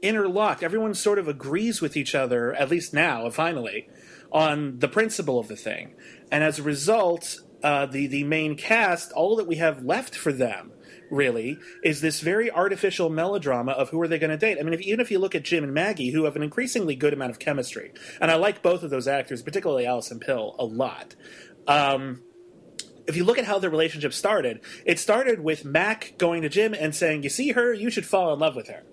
[0.04, 0.62] interlocked.
[0.62, 3.90] Everyone sort of agrees with each other, at least now, finally,
[4.32, 5.96] on the principle of the thing.
[6.32, 10.32] And as a result, uh, the the main cast, all that we have left for
[10.32, 10.72] them,
[11.10, 14.58] really, is this very artificial melodrama of who are they going to date.
[14.60, 16.96] I mean, if, even if you look at Jim and Maggie, who have an increasingly
[16.96, 17.92] good amount of chemistry,
[18.22, 21.16] and I like both of those actors, particularly Alison Pill, a lot.
[21.68, 22.22] Um,
[23.08, 26.74] if you look at how the relationship started, it started with Mac going to Jim
[26.74, 28.84] and saying, "You see her, you should fall in love with her."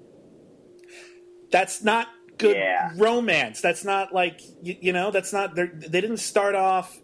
[1.51, 2.90] That's not good Yeah.
[2.96, 3.61] romance.
[3.61, 5.11] That's not like you, you know.
[5.11, 5.55] That's not.
[5.55, 6.98] they're- didn't start off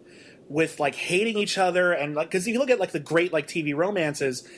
[0.49, 3.33] with like hating each other and like because if you look at like the great
[3.33, 4.49] like TV romances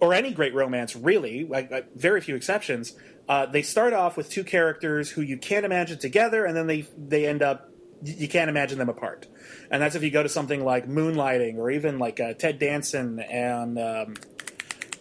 [0.00, 2.94] or any great romance really, like, like very few exceptions.
[3.28, 6.86] Uh, they start off with two characters who you can't imagine together, and then they
[6.98, 7.70] they end up
[8.02, 9.26] you can't imagine them apart.
[9.70, 13.20] And that's if you go to something like Moonlighting or even like uh, Ted Danson
[13.20, 14.14] and um,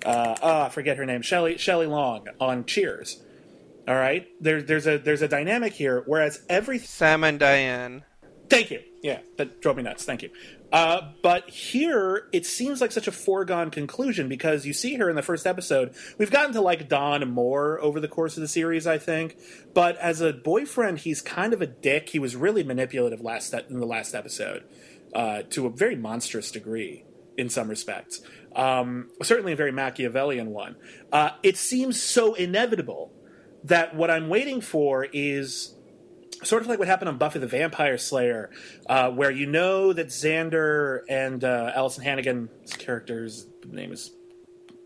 [0.05, 3.21] uh, oh, I forget her name, Shelley Shelley Long on Cheers.
[3.87, 8.03] All right, there's there's a there's a dynamic here, whereas every Sam and Diane.
[8.49, 8.81] Thank you.
[9.01, 10.05] Yeah, that drove me nuts.
[10.05, 10.29] Thank you.
[10.71, 15.15] Uh, but here, it seems like such a foregone conclusion because you see her in
[15.15, 15.93] the first episode.
[16.17, 19.37] We've gotten to like Don more over the course of the series, I think.
[19.73, 22.09] But as a boyfriend, he's kind of a dick.
[22.09, 24.63] He was really manipulative last in the last episode
[25.13, 27.05] uh, to a very monstrous degree
[27.37, 28.21] in some respects.
[28.55, 30.75] Um, certainly a very Machiavellian one.
[31.11, 33.11] Uh, it seems so inevitable
[33.63, 35.75] that what I'm waiting for is
[36.45, 38.51] sort of like what happened on Buffy the Vampire Slayer,
[38.87, 44.11] uh, where you know that Xander and uh, Alyson Hannigan's character's name is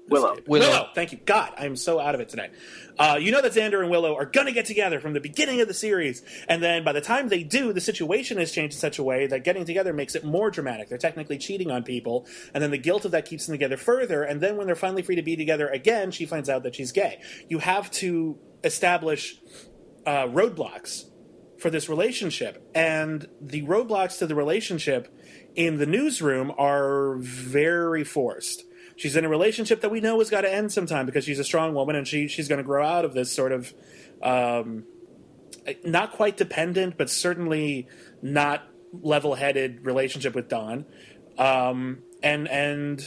[0.10, 0.38] Willow.
[0.48, 0.88] Willow.
[0.95, 1.19] Thank you.
[1.24, 2.50] God, I'm so out of it today.
[2.98, 5.62] Uh, you know that Xander and Willow are going to get together from the beginning
[5.62, 8.80] of the series, and then by the time they do, the situation has changed in
[8.80, 10.89] such a way that getting together makes it more dramatic.
[10.89, 14.24] They're technically cheating on people, and then the guilt of that keeps them together further.
[14.24, 16.91] And then when they're finally free to be together again, she finds out that she's
[16.91, 17.22] gay.
[17.48, 19.36] You have to establish
[20.06, 21.06] uh, roadblocks
[21.60, 22.69] for this relationship.
[22.74, 25.13] And the roadblocks to the relationship
[25.56, 28.63] in the newsroom are very forced.
[28.95, 31.43] She's in a relationship that we know has got to end sometime because she's a
[31.43, 33.74] strong woman and she she's going to grow out of this sort of
[34.22, 34.84] um,
[35.86, 37.88] not quite dependent, but certainly
[38.22, 40.86] not level-headed relationship with Don.
[41.38, 43.02] Um, and and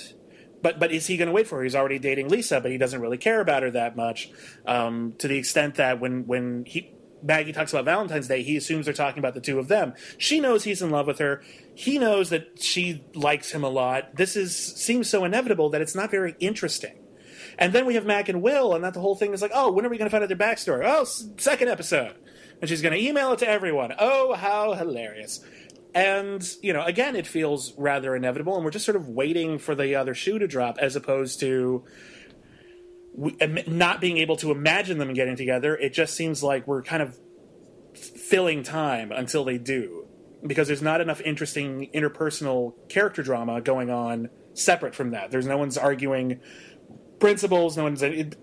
[0.62, 1.64] but but is he going to wait for her?
[1.64, 4.30] He's already dating Lisa, but he doesn't really care about her that much.
[4.64, 6.90] Um, to the extent that when when he
[7.22, 9.94] Maggie talks about Valentine's Day, he assumes they're talking about the two of them.
[10.18, 11.42] She knows he's in love with her.
[11.74, 14.16] He knows that she likes him a lot.
[14.16, 16.98] This is seems so inevitable that it's not very interesting.
[17.58, 19.70] And then we have Mac and Will, and that the whole thing is like, oh,
[19.70, 20.82] when are we going to find out their backstory?
[20.84, 22.16] Oh, second episode.
[22.60, 23.92] And she's going to email it to everyone.
[23.98, 25.44] Oh, how hilarious.
[25.94, 29.74] And, you know, again, it feels rather inevitable, and we're just sort of waiting for
[29.74, 31.84] the other shoe to drop as opposed to
[33.14, 35.76] we, not being able to imagine them getting together.
[35.76, 37.18] It just seems like we're kind of
[37.94, 40.06] filling time until they do.
[40.44, 45.30] because there's not enough interesting interpersonal character drama going on separate from that.
[45.30, 46.40] There's no one's arguing
[47.20, 47.76] principles.
[47.76, 48.02] No one's.
[48.02, 48.36] It,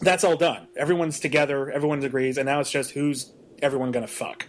[0.00, 0.68] that's all done.
[0.76, 1.70] Everyone's together.
[1.70, 4.46] Everyone agrees, and now it's just who's everyone gonna fuck.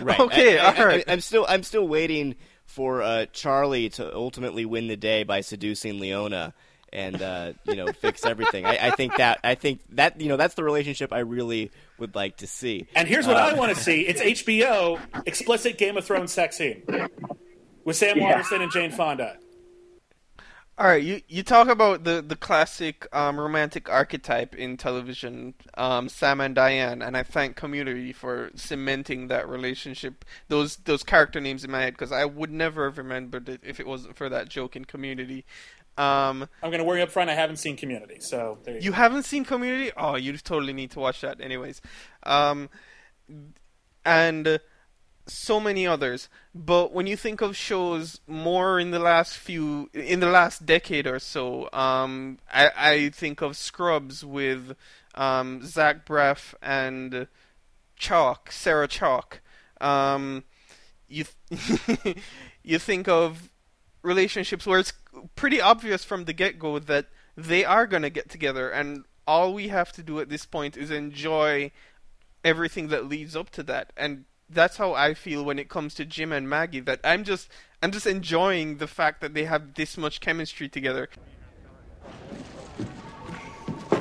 [0.00, 0.18] Right.
[0.18, 1.04] Okay, I, all right.
[1.06, 5.40] I, am still I'm still waiting for uh, Charlie to ultimately win the day by
[5.40, 6.54] seducing Leona
[6.94, 8.64] and uh, you know fix everything.
[8.64, 12.14] I, I, think that I think that you know that's the relationship I really would
[12.14, 12.86] like to see.
[12.94, 16.56] And here's what uh, I want to see: it's HBO explicit Game of Thrones sex
[16.56, 16.82] scene
[17.84, 18.30] with Sam Yeah.
[18.30, 19.38] Waterston and Jane Fonda.
[20.76, 26.08] All right, you you talk about the the classic um, romantic archetype in television, um,
[26.08, 30.24] Sam and Diane, and I thank Community for cementing that relationship.
[30.48, 33.78] Those those character names in my head because I would never have remembered it if
[33.78, 35.44] it wasn't for that joke in Community.
[35.96, 37.30] Um, I'm going to worry up front.
[37.30, 39.92] I haven't seen Community, so there you, you haven't seen Community?
[39.96, 41.40] Oh, you totally need to watch that.
[41.40, 41.80] Anyways,
[42.24, 42.68] um,
[44.04, 44.60] and
[45.26, 46.28] so many others.
[46.54, 51.06] But when you think of shows more in the last few, in the last decade
[51.06, 54.76] or so, um, I, I think of Scrubs with
[55.14, 57.26] um, Zach Braff and
[57.98, 59.40] Chalke, Sarah Chalke.
[59.80, 60.44] Um,
[61.08, 62.16] you th-
[62.62, 63.50] you think of
[64.04, 64.92] relationships where it's
[65.34, 69.54] pretty obvious from the get go that they are going to get together, and all
[69.54, 71.72] we have to do at this point is enjoy
[72.44, 73.92] everything that leads up to that.
[73.96, 76.80] And that's how I feel when it comes to Jim and Maggie.
[76.80, 77.48] That I'm just
[77.82, 81.08] I'm just enjoying the fact that they have this much chemistry together.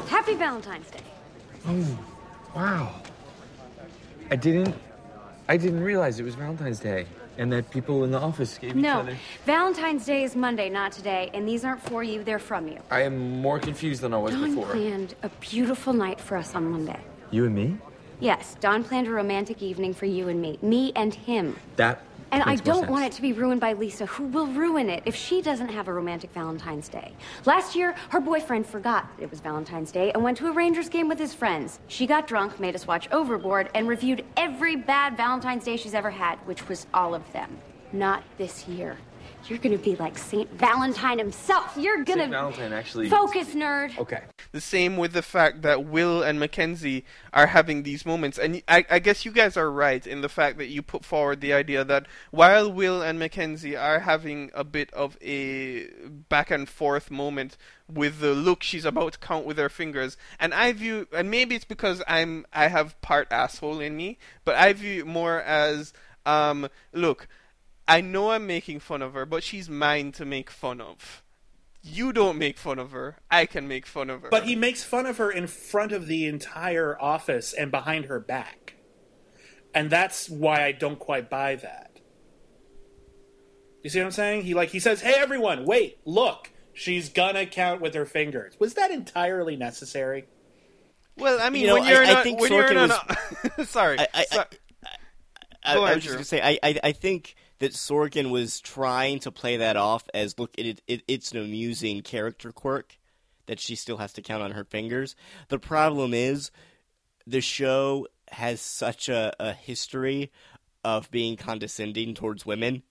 [0.07, 0.99] Happy Valentine's Day.
[1.65, 1.99] Oh,
[2.55, 3.01] wow.
[4.29, 4.75] I didn't
[5.47, 8.75] I didn't realize it was Valentine's Day and that people in the office gave each
[8.83, 9.17] No, other.
[9.45, 12.79] Valentine's Day is Monday, not today, and these aren't for you, they're from you.
[12.91, 14.67] I am more confused than I was Don before.
[14.71, 16.99] planned a beautiful night for us on Monday.
[17.31, 17.77] You and me?
[18.19, 20.57] Yes, Don planned a romantic evening for you and me.
[20.61, 21.55] Me and him.
[21.75, 25.03] That And I don't want it to be ruined by Lisa, who will ruin it
[25.05, 27.13] if she doesn't have a romantic Valentine's Day.
[27.45, 31.07] Last year, her boyfriend forgot it was Valentine's Day and went to a Rangers game
[31.07, 31.79] with his friends.
[31.87, 36.09] She got drunk, made us watch Overboard, and reviewed every bad Valentine's Day she's ever
[36.09, 37.55] had, which was all of them.
[37.91, 38.97] Not this year.
[39.47, 41.75] You're gonna be like Saint Valentine himself.
[41.77, 43.97] You're gonna Saint Valentine actually focus, nerd.
[43.97, 44.21] Okay.
[44.53, 47.03] The same with the fact that Will and Mackenzie
[47.33, 50.57] are having these moments, and I, I guess you guys are right in the fact
[50.59, 54.91] that you put forward the idea that while Will and Mackenzie are having a bit
[54.93, 55.87] of a
[56.29, 57.57] back and forth moment
[57.91, 61.55] with the look she's about to count with her fingers, and I view, and maybe
[61.55, 65.91] it's because I'm I have part asshole in me, but I view it more as
[66.25, 67.27] um look.
[67.87, 71.23] I know I'm making fun of her, but she's mine to make fun of.
[71.81, 73.17] You don't make fun of her.
[73.29, 74.29] I can make fun of her.
[74.29, 78.19] But he makes fun of her in front of the entire office and behind her
[78.21, 78.75] back.
[79.75, 81.99] And that's why I don't quite buy that.
[83.83, 84.43] You see what I'm saying?
[84.43, 86.51] He like he says, "Hey everyone, wait, look.
[86.73, 90.25] She's gonna count with her fingers." Was that entirely necessary?
[91.17, 92.87] Well, I mean, You know, when you're I- I not, think when you're Sorkin
[93.57, 94.43] not, sorry, I- I- so-
[95.65, 98.59] I, Go I on, was just gonna say, I, I, I think that Sorkin was
[98.59, 102.97] trying to play that off as look, it, it, it's an amusing character quirk
[103.45, 105.15] that she still has to count on her fingers.
[105.47, 106.51] The problem is,
[107.25, 110.29] the show has such a, a history
[110.83, 112.83] of being condescending towards women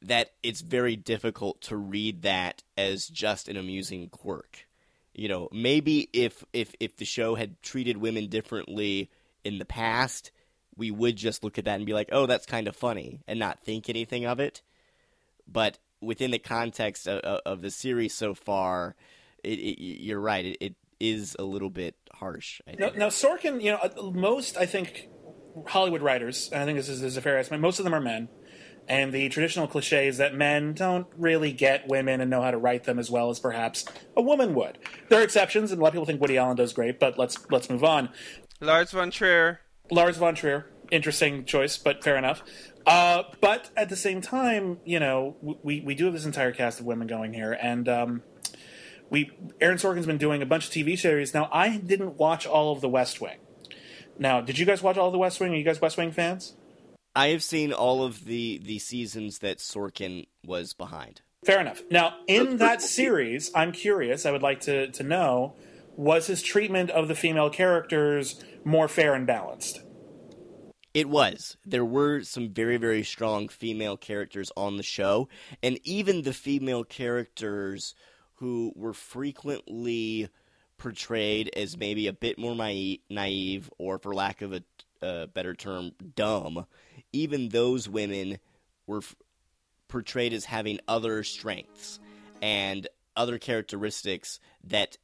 [0.00, 4.66] that it's very difficult to read that as just an amusing quirk.
[5.14, 9.10] You know, maybe if if if the show had treated women differently
[9.44, 10.32] in the past,
[10.76, 13.38] we would just look at that and be like, "Oh, that's kind of funny," and
[13.38, 14.62] not think anything of it.
[15.46, 18.96] But within the context of, of, of the series so far,
[19.44, 20.44] it, it, you're right.
[20.44, 22.60] It, it is a little bit harsh.
[22.66, 22.96] I Now, think.
[22.98, 25.08] now Sorkin, you know, uh, most I think
[25.66, 27.60] Hollywood writers, and I think this is, this is a fair estimate.
[27.60, 28.28] Most of them are men,
[28.88, 32.58] and the traditional cliche is that men don't really get women and know how to
[32.58, 33.84] write them as well as perhaps
[34.16, 34.78] a woman would.
[35.08, 36.98] There are exceptions, and a lot of people think Woody Allen does great.
[37.00, 38.08] But let's let's move on.
[38.60, 39.60] Lars von Trier.
[39.90, 42.42] Lars von Trier, interesting choice, but fair enough.
[42.86, 46.80] Uh, but at the same time, you know, we we do have this entire cast
[46.80, 48.22] of women going here, and um,
[49.10, 51.34] we Aaron Sorkin's been doing a bunch of TV series.
[51.34, 53.38] Now, I didn't watch all of The West Wing.
[54.18, 55.52] Now, did you guys watch all of The West Wing?
[55.52, 56.54] Are you guys West Wing fans?
[57.14, 61.20] I have seen all of the the seasons that Sorkin was behind.
[61.44, 61.82] Fair enough.
[61.90, 64.26] Now, in that series, I'm curious.
[64.26, 65.54] I would like to to know
[65.96, 69.80] was his treatment of the female characters more fair and balanced?
[70.94, 71.56] It was.
[71.64, 75.28] There were some very, very strong female characters on the show,
[75.62, 77.94] and even the female characters
[78.34, 80.28] who were frequently
[80.76, 84.62] portrayed as maybe a bit more naive, or, for lack of a,
[85.00, 86.66] a better term, dumb
[87.12, 88.38] even those women
[88.86, 89.14] were f-
[89.88, 92.00] portrayed as having other strengths
[92.40, 94.96] and other characteristics that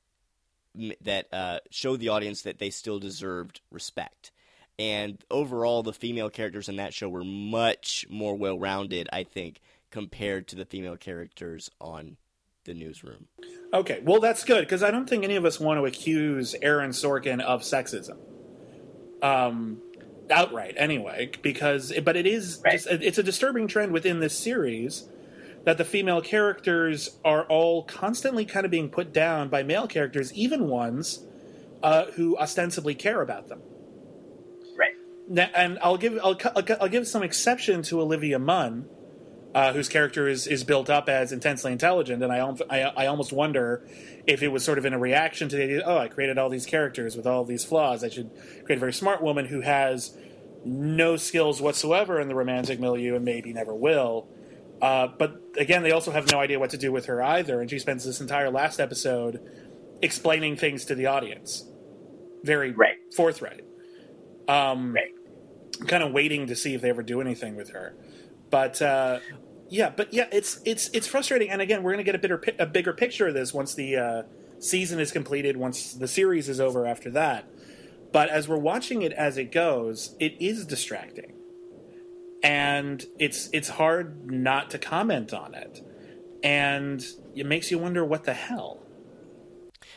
[1.03, 4.33] that uh, showed the audience that they still deserved respect.
[4.79, 9.61] And overall, the female characters in that show were much more well rounded, I think,
[9.91, 12.17] compared to the female characters on
[12.65, 13.27] the newsroom.
[13.73, 16.91] Okay, well, that's good because I don't think any of us want to accuse Aaron
[16.91, 18.19] Sorkin of sexism.
[19.21, 19.83] Um,
[20.31, 22.73] outright, anyway, because, but it is, right.
[22.75, 25.09] just, it's a disturbing trend within this series
[25.65, 30.33] that the female characters are all constantly kind of being put down by male characters,
[30.33, 31.25] even ones
[31.83, 33.61] uh, who ostensibly care about them.
[34.77, 34.95] Right.
[35.55, 36.39] And I'll give I'll,
[36.81, 38.89] I'll give some exception to Olivia Munn,
[39.55, 42.39] uh, whose character is, is built up as intensely intelligent, and I,
[42.71, 43.87] I, I almost wonder
[44.27, 46.51] if it was sort of in a reaction to the idea, oh, I created all
[46.51, 48.05] these characters with all these flaws.
[48.05, 48.31] I should
[48.65, 50.17] create a very smart woman who has
[50.65, 54.29] no skills whatsoever in the romantic milieu and maybe never will.
[54.81, 57.69] Uh, but again, they also have no idea what to do with her either, and
[57.69, 59.41] she spends this entire last episode
[60.03, 61.65] explaining things to the audience,
[62.45, 62.99] very right.
[63.17, 63.65] forthright.
[64.47, 65.11] Um, right.
[65.87, 67.97] Kind of waiting to see if they ever do anything with her,
[68.51, 69.19] but uh,
[69.69, 71.51] yeah, but yeah, it's it's it's frustrating.
[71.51, 73.97] And again, we're going to get a bigger a bigger picture of this once the
[73.97, 74.23] uh,
[74.59, 76.85] season is completed, once the series is over.
[76.85, 77.45] After that,
[78.13, 81.38] but as we're watching it as it goes, it is distracting
[82.43, 85.81] and it's it's hard not to comment on it,
[86.43, 88.81] and it makes you wonder what the hell.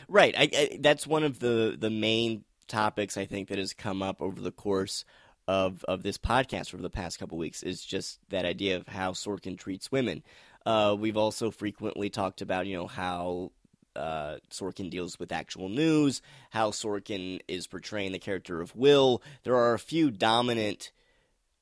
[0.08, 4.02] Right, I, I, that's one of the the main topics I think that has come
[4.02, 5.04] up over the course
[5.46, 9.12] of of this podcast over the past couple weeks is just that idea of how
[9.12, 10.22] Sorkin treats women.
[10.64, 13.52] Uh, we've also frequently talked about you know how
[13.96, 19.22] uh, Sorkin deals with actual news, how Sorkin is portraying the character of Will.
[19.44, 20.92] There are a few dominant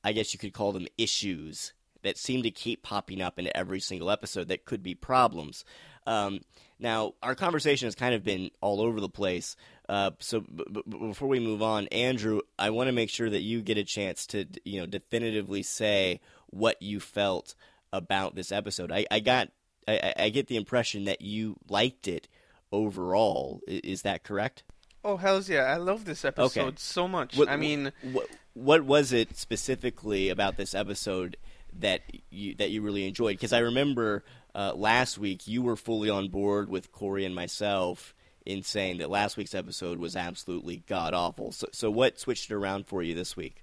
[0.03, 3.81] I guess you could call them issues that seem to keep popping up in every
[3.81, 5.65] single episode that could be problems.
[6.07, 6.41] Um,
[6.79, 9.57] now, our conversation has kind of been all over the place.
[9.89, 13.43] Uh, so, b- b- before we move on, Andrew, I want to make sure that
[13.43, 17.55] you get a chance to, you know, definitively say what you felt
[17.93, 18.91] about this episode.
[18.91, 19.49] I, I got,
[19.87, 22.29] I, I get the impression that you liked it
[22.73, 23.61] overall.
[23.67, 24.63] Is that correct?
[25.03, 25.63] Oh hell's yeah!
[25.63, 26.77] I love this episode okay.
[26.77, 27.37] so much.
[27.37, 31.37] What, I mean, what, what was it specifically about this episode
[31.79, 33.37] that you that you really enjoyed?
[33.37, 38.15] Because I remember uh, last week you were fully on board with Corey and myself
[38.47, 41.53] in saying that last week's episode was absolutely god awful.
[41.53, 43.63] So, so what switched it around for you this week?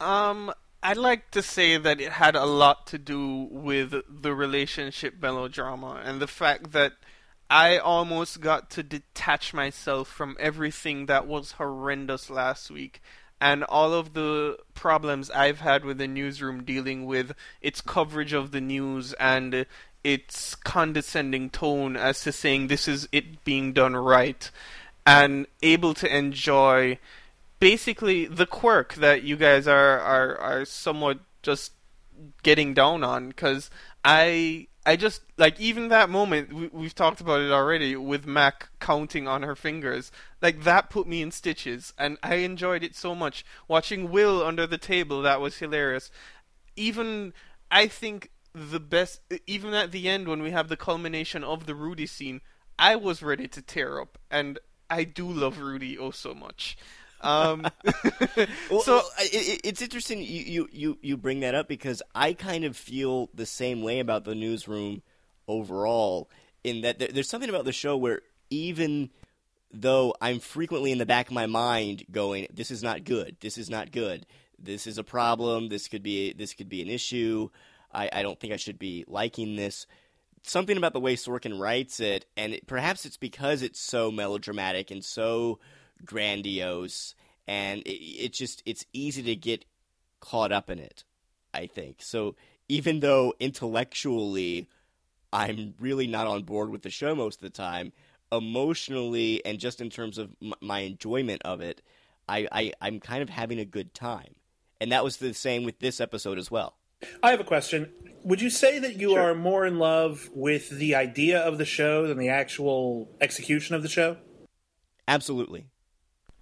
[0.00, 5.14] Um, I'd like to say that it had a lot to do with the relationship
[5.20, 6.92] melodrama and the fact that
[7.48, 13.00] I almost got to detach myself from everything that was horrendous last week
[13.40, 18.50] and all of the problems I've had with the newsroom dealing with its coverage of
[18.50, 19.66] the news and
[20.02, 24.50] its condescending tone as to saying this is it being done right
[25.06, 26.98] and able to enjoy
[27.58, 31.72] basically the quirk that you guys are are, are somewhat just
[32.42, 33.28] getting down on.
[33.28, 33.70] Because
[34.04, 38.68] I I just like even that moment we, we've talked about it already with Mac
[38.80, 40.12] counting on her fingers.
[40.42, 43.44] Like that put me in stitches, and I enjoyed it so much.
[43.66, 46.10] Watching Will under the table, that was hilarious.
[46.76, 47.32] Even
[47.70, 51.74] I think the best, even at the end when we have the culmination of the
[51.74, 52.40] Rudy scene,
[52.78, 54.58] I was ready to tear up, and
[54.90, 56.76] I do love Rudy oh so much.
[57.24, 57.66] Um,
[58.70, 62.34] well, so well, it, it's interesting you, you, you, you bring that up because I
[62.34, 65.02] kind of feel the same way about the newsroom
[65.48, 66.30] overall.
[66.62, 69.10] In that there's something about the show where even
[69.72, 73.36] though I'm frequently in the back of my mind going, "This is not good.
[73.40, 74.26] This is not good.
[74.58, 75.68] This is a problem.
[75.68, 77.48] This could be this could be an issue.
[77.92, 79.86] I, I don't think I should be liking this."
[80.42, 84.90] Something about the way Sorkin writes it, and it, perhaps it's because it's so melodramatic
[84.90, 85.58] and so
[86.04, 87.14] grandiose,
[87.46, 89.64] and it, it just it's easy to get
[90.20, 91.04] caught up in it.
[91.52, 92.34] I think so.
[92.68, 94.68] Even though intellectually,
[95.32, 97.92] I'm really not on board with the show most of the time.
[98.32, 101.82] Emotionally, and just in terms of m- my enjoyment of it,
[102.28, 104.34] I, I I'm kind of having a good time,
[104.80, 106.74] and that was the same with this episode as well.
[107.22, 107.92] I have a question.
[108.24, 109.20] Would you say that you sure.
[109.20, 113.82] are more in love with the idea of the show than the actual execution of
[113.82, 114.16] the show?
[115.06, 115.66] Absolutely.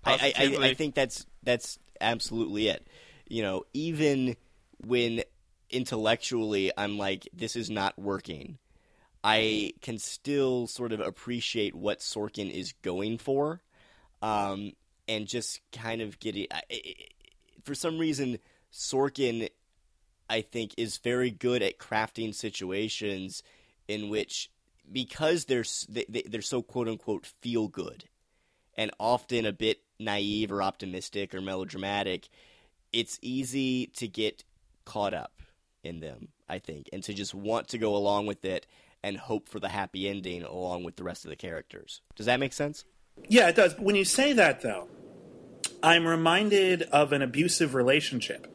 [0.04, 2.86] I, I, I think that's that's absolutely it.
[3.28, 4.36] You know, even
[4.84, 5.22] when
[5.70, 8.58] intellectually I'm like, this is not working,
[9.24, 13.62] I can still sort of appreciate what Sorkin is going for,
[14.20, 14.72] um,
[15.08, 16.52] and just kind of get it.
[17.64, 18.38] For some reason,
[18.72, 19.48] Sorkin
[20.32, 23.42] I think, is very good at crafting situations
[23.86, 24.50] in which,
[24.90, 28.04] because they're they, they're so quote unquote feel good,
[28.74, 32.28] and often a bit naive or optimistic or melodramatic,
[32.92, 34.44] it's easy to get
[34.84, 35.32] caught up
[35.82, 36.28] in them.
[36.48, 38.66] I think, and to just want to go along with it
[39.02, 42.02] and hope for the happy ending along with the rest of the characters.
[42.14, 42.84] Does that make sense?
[43.26, 43.74] Yeah, it does.
[43.78, 44.88] When you say that, though,
[45.82, 48.46] I'm reminded of an abusive relationship.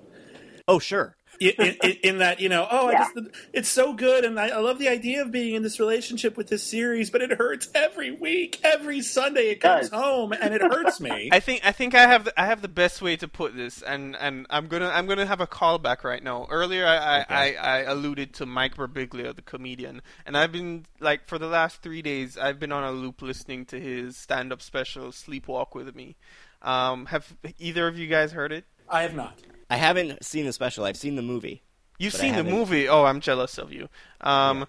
[0.68, 3.02] Oh, sure in, in, in, that you know oh yeah.
[3.16, 4.26] I just it's so good.
[4.26, 7.22] And I, I, love the idea of being in this relationship with this series but
[7.22, 8.60] it hurts every week.
[8.64, 11.30] Every sunday it comes home and it hurts me.
[11.34, 13.82] I think i think i have the, i have the best way to put this.
[13.82, 16.48] And and i'm gonna i'm gonna have a callback right now.
[16.50, 17.34] Earlier i okay.
[17.34, 20.02] I, I, I alluded to mike birbiglia the comedian.
[20.26, 23.66] And i've been like for the last three days i've been on a loop listening
[23.66, 26.16] to his stand-up special sleepwalk with me.
[26.62, 28.66] Um, have either of you guys heard it?
[28.90, 29.40] I have not
[29.70, 30.86] I haven't seen the special.
[30.86, 31.64] I've seen the movie.
[32.00, 32.88] You've seen the movie?
[32.88, 33.90] Oh, I'm jealous of you.
[34.22, 34.66] Um, yeah.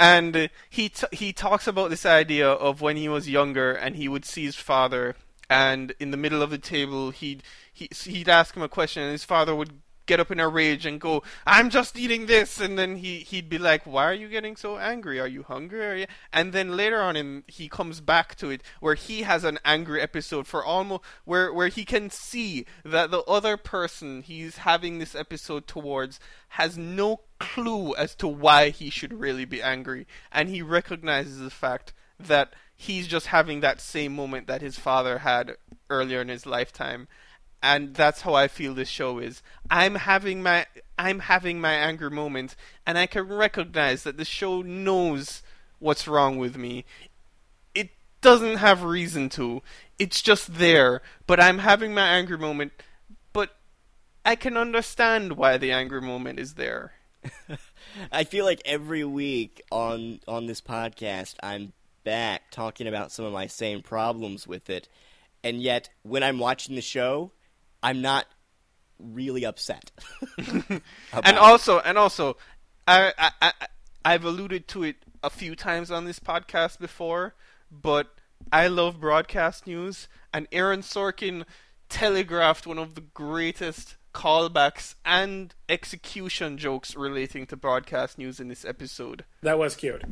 [0.00, 4.08] And he t- he talks about this idea of when he was younger and he
[4.08, 5.16] would see his father,
[5.50, 9.12] and in the middle of the table he'd he, he'd ask him a question, and
[9.12, 12.76] his father would get up in a rage and go, "I'm just eating this," and
[12.76, 15.20] then he he'd be like, "Why are you getting so angry?
[15.20, 16.06] Are you hungry?" Are you?
[16.32, 20.00] And then later on, in he comes back to it where he has an angry
[20.00, 25.14] episode for almost where where he can see that the other person he's having this
[25.14, 26.18] episode towards
[26.50, 31.50] has no clue as to why he should really be angry, and he recognizes the
[31.50, 35.56] fact that he's just having that same moment that his father had
[35.90, 37.06] earlier in his lifetime
[37.62, 39.42] and that's how I feel this show is.
[39.70, 40.66] I'm having my
[40.98, 42.56] I'm having my anger moment,
[42.86, 45.42] and I can recognize that the show knows
[45.78, 46.84] what's wrong with me.
[47.74, 47.90] It
[48.20, 49.62] doesn't have reason to.
[49.98, 52.72] It's just there, but I'm having my anger moment.
[53.32, 53.56] But
[54.24, 56.92] I can understand why the anger moment is there.
[58.12, 61.72] I feel like every week on on this podcast, I'm
[62.04, 64.88] back talking about some of my same problems with it,
[65.42, 67.32] and yet when I'm watching the show
[67.82, 68.26] I'm not
[68.98, 69.90] really upset.
[70.38, 72.36] and also, and also,
[72.86, 73.52] I, I, I
[74.04, 77.34] I've alluded to it a few times on this podcast before,
[77.70, 78.14] but
[78.52, 81.44] I love broadcast news, and Aaron Sorkin
[81.88, 88.64] telegraphed one of the greatest callbacks and execution jokes relating to broadcast news in this
[88.64, 89.24] episode.
[89.42, 90.02] That was cute.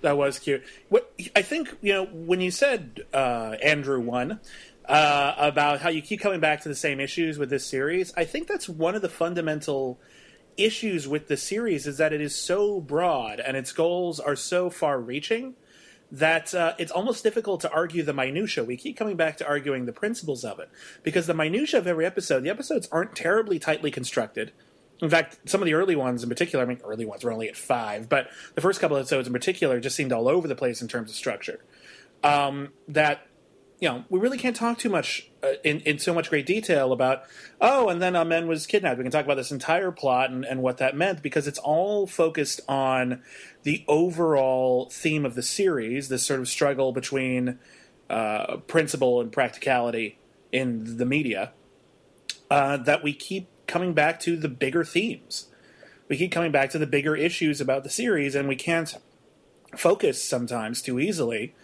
[0.00, 0.62] That was cute.
[0.88, 4.40] What I think you know when you said uh, Andrew won,
[4.88, 8.12] uh, about how you keep coming back to the same issues with this series.
[8.16, 10.00] I think that's one of the fundamental
[10.56, 14.70] issues with the series is that it is so broad and its goals are so
[14.70, 15.54] far reaching
[16.10, 18.64] that uh, it's almost difficult to argue the minutia.
[18.64, 20.70] We keep coming back to arguing the principles of it
[21.02, 24.52] because the minutia of every episode, the episodes aren't terribly tightly constructed.
[25.00, 27.48] In fact, some of the early ones in particular, I mean, early ones were only
[27.48, 30.82] at five, but the first couple episodes in particular just seemed all over the place
[30.82, 31.60] in terms of structure.
[32.24, 33.27] Um, that
[33.80, 36.92] you know, we really can't talk too much uh, in in so much great detail
[36.92, 37.22] about.
[37.60, 38.98] Oh, and then Amen was kidnapped.
[38.98, 42.06] We can talk about this entire plot and, and what that meant because it's all
[42.06, 43.22] focused on
[43.62, 46.08] the overall theme of the series.
[46.08, 47.58] This sort of struggle between
[48.10, 50.18] uh, principle and practicality
[50.50, 51.52] in the media.
[52.50, 55.48] Uh, that we keep coming back to the bigger themes.
[56.08, 58.96] We keep coming back to the bigger issues about the series, and we can't
[59.76, 61.54] focus sometimes too easily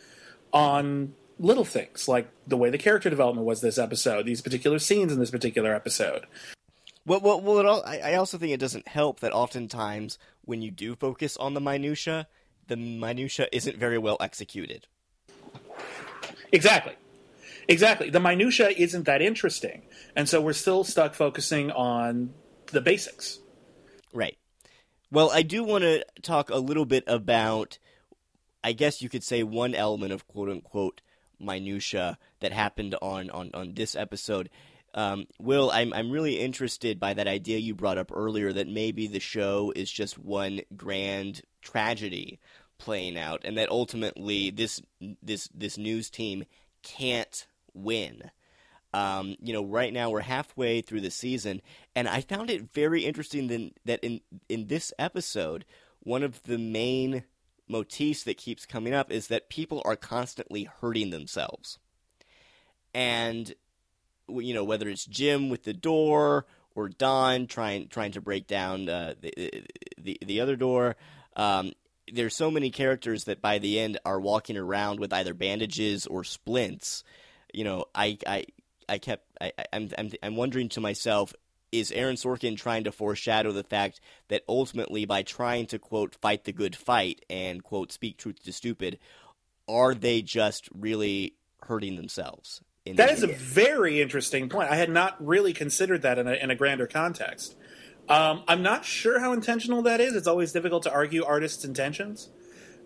[0.53, 5.13] on little things like the way the character development was this episode, these particular scenes
[5.13, 6.27] in this particular episode.
[7.07, 10.63] Well, well, well it all, I, I also think it doesn't help that oftentimes when
[10.63, 12.29] you do focus on the minutia,
[12.69, 14.87] the minutia isn't very well executed.
[16.53, 16.95] Exactly.
[17.69, 18.11] Exactly.
[18.11, 19.83] The minutia isn't that interesting.
[20.15, 22.33] And so we're still stuck focusing on
[22.67, 23.41] the basics.
[24.13, 24.39] Right.
[25.11, 27.79] Well, I do want to talk a little bit about
[28.65, 31.03] I guess you could say one element of quote unquote
[31.45, 34.51] minutia that happened on on on this episode.
[34.95, 39.07] Um, Will, I'm I'm really interested by that idea you brought up earlier that maybe
[39.07, 42.39] the show is just one grand tragedy
[42.79, 44.81] playing out, and that ultimately this
[45.23, 46.45] this this news team
[46.83, 48.31] can't win.
[48.93, 51.61] Um, you know, right now we're halfway through the season,
[51.97, 55.65] and I found it very interesting that in in this episode,
[56.01, 57.25] one of the main
[57.69, 61.79] motifs that keeps coming up is that people are constantly hurting themselves.
[62.95, 63.55] And
[64.29, 68.89] you know whether it's Jim with the door or Don trying trying to break down
[68.89, 69.65] uh, the,
[69.99, 70.97] the the other door.
[71.37, 71.73] Um,
[72.13, 76.25] there's so many characters that by the end are walking around with either bandages or
[76.25, 77.03] splints.
[77.53, 78.47] You know, I I
[78.89, 81.35] I kept I, I'm I'm I'm wondering to myself,
[81.79, 86.45] is Aaron Sorkin trying to foreshadow the fact that ultimately, by trying to quote fight
[86.45, 88.99] the good fight and quote speak truth to stupid,
[89.69, 92.61] are they just really hurting themselves?
[92.87, 94.71] That is a very interesting point.
[94.71, 97.57] I had not really considered that in a, in a grander context.
[98.09, 100.15] Um, I'm not sure how intentional that is.
[100.15, 102.29] It's always difficult to argue artists' intentions.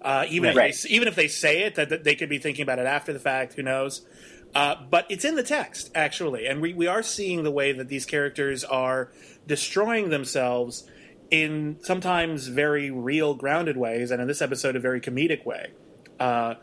[0.00, 0.70] Uh, even Right.
[0.70, 2.86] if they, even if they say it, that, that they could be thinking about it
[2.86, 3.54] after the fact.
[3.54, 4.06] Who knows?
[4.54, 7.88] Uh, but it's in the text actually, and we, we are seeing the way that
[7.88, 9.12] these characters are
[9.46, 10.88] destroying themselves
[11.30, 15.72] in sometimes very real, grounded ways, and in this episode, a very comedic way.
[16.18, 16.54] Uh,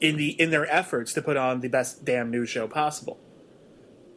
[0.00, 3.18] in the in their efforts to put on the best damn news show possible.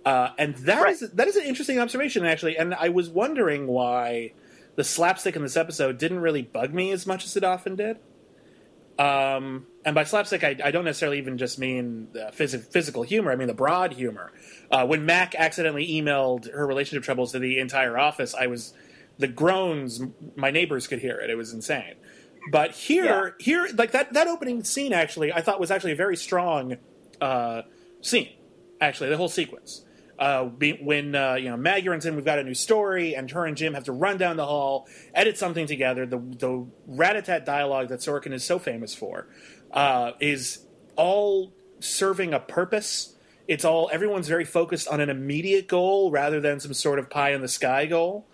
[0.06, 2.58] Uh, and that is that is an interesting observation actually.
[2.58, 4.34] And I was wondering why
[4.76, 7.98] the slapstick in this episode didn't really bug me as much as it often did.
[8.98, 13.32] Um, and by slapstick, I, I don't necessarily even just mean phys- physical humor.
[13.32, 14.32] I mean the broad humor.
[14.70, 18.76] Uh, when Mac accidentally emailed her relationship troubles to the entire office, I was
[19.18, 20.00] the groans.
[20.36, 21.32] My neighbors could hear it.
[21.32, 21.96] It was insane.
[22.52, 26.16] But here, here, like that that opening scene actually, I thought was actually a very
[26.16, 26.78] strong
[27.20, 27.64] uh,
[28.02, 28.30] scene.
[28.80, 29.86] Actually, the whole sequence.
[30.20, 33.32] Uh, be, when uh, you know Maggie runs in, we've got a new story, and
[33.32, 34.86] her and Jim have to run down the hall,
[35.16, 36.06] edit something together.
[36.06, 39.28] The the rat-a-tat dialogue that Sorkin is so famous for
[39.72, 40.66] uh, is
[40.96, 43.16] all serving a purpose.
[43.48, 47.34] It's all everyone's very focused on an immediate goal rather than some sort of pie
[47.34, 48.28] in the sky goal.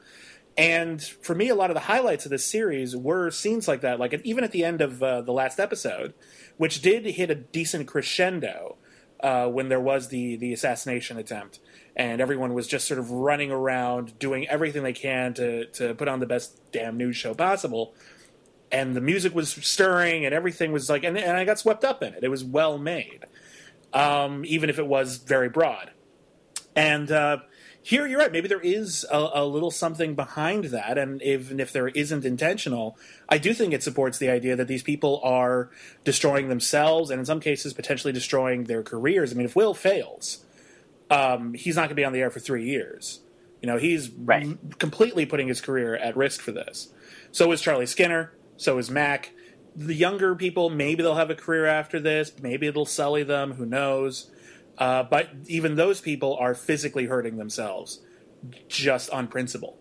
[0.57, 3.99] And for me, a lot of the highlights of this series were scenes like that.
[3.99, 6.13] Like even at the end of uh, the last episode,
[6.57, 8.77] which did hit a decent crescendo
[9.19, 11.59] uh, when there was the the assassination attempt,
[11.95, 16.07] and everyone was just sort of running around doing everything they can to to put
[16.07, 17.93] on the best damn news show possible.
[18.72, 22.01] And the music was stirring, and everything was like, and, and I got swept up
[22.03, 22.24] in it.
[22.24, 23.26] It was well made,
[23.93, 25.91] um, even if it was very broad.
[26.76, 27.38] And uh,
[27.82, 28.32] here, you're right.
[28.32, 32.97] Maybe there is a, a little something behind that, and even if there isn't intentional,
[33.30, 35.70] I do think it supports the idea that these people are
[36.03, 39.32] destroying themselves, and in some cases, potentially destroying their careers.
[39.32, 40.43] I mean, if Will fails,
[41.11, 43.20] um, he's not going to be on the air for three years.
[43.61, 46.91] You know, he's m- completely putting his career at risk for this.
[47.32, 48.32] So is Charlie Skinner.
[48.57, 49.31] So is Mac.
[49.75, 52.31] The younger people, maybe they'll have a career after this.
[52.41, 53.53] Maybe it'll sully them.
[53.53, 54.31] Who knows?
[54.77, 58.01] Uh, but even those people are physically hurting themselves,
[58.69, 59.79] just on principle.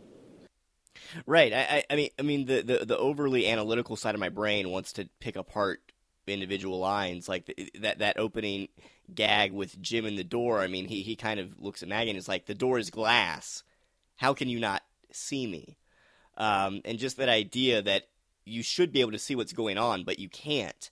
[1.27, 1.53] Right.
[1.53, 4.71] I, I, I mean, I mean, the, the the overly analytical side of my brain
[4.71, 5.81] wants to pick apart
[6.27, 8.69] individual lines, like the, that that opening
[9.15, 10.61] gag with Jim in the door.
[10.61, 12.91] I mean, he he kind of looks at Maggie and is like, "The door is
[12.91, 13.63] glass.
[14.17, 15.77] How can you not see me?"
[16.37, 18.09] Um, and just that idea that
[18.45, 20.91] you should be able to see what's going on, but you can't.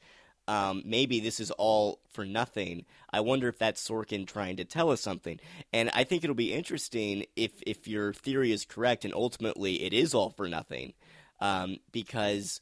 [0.49, 2.85] Um, maybe this is all for nothing.
[3.13, 5.39] I wonder if that's Sorkin trying to tell us something.
[5.73, 9.93] And I think it'll be interesting if if your theory is correct and ultimately it
[9.93, 10.95] is all for nothing,
[11.41, 12.61] um, because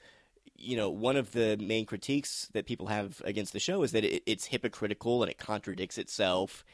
[0.57, 4.05] you know one of the main critiques that people have against the show is that
[4.05, 6.65] it, it's hypocritical and it contradicts itself,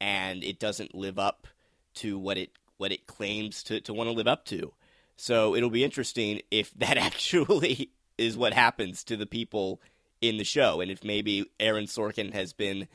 [0.00, 1.46] and it doesn't live up
[1.94, 4.72] to what it what it claims to, to want to live up to.
[5.18, 9.82] So it'll be interesting if that actually is what happens to the people
[10.20, 12.88] in the show, and if maybe Aaron Sorkin has been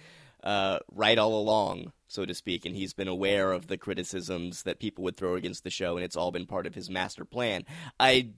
[0.43, 4.80] uh, right all along, so to speak, and he's been aware of the criticisms that
[4.80, 7.63] people would throw against the show, and it's all been part of his master plan.
[7.99, 8.32] I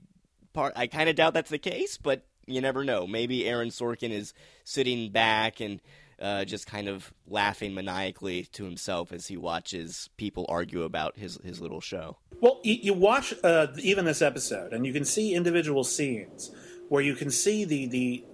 [0.52, 3.06] part I kind of doubt that's the case, but you never know.
[3.06, 5.80] Maybe Aaron Sorkin is sitting back and
[6.20, 11.38] uh, just kind of laughing maniacally to himself as he watches people argue about his
[11.44, 12.16] his little show.
[12.40, 16.50] Well, you, you watch uh, even this episode, and you can see individual scenes
[16.88, 18.24] where you can see the, the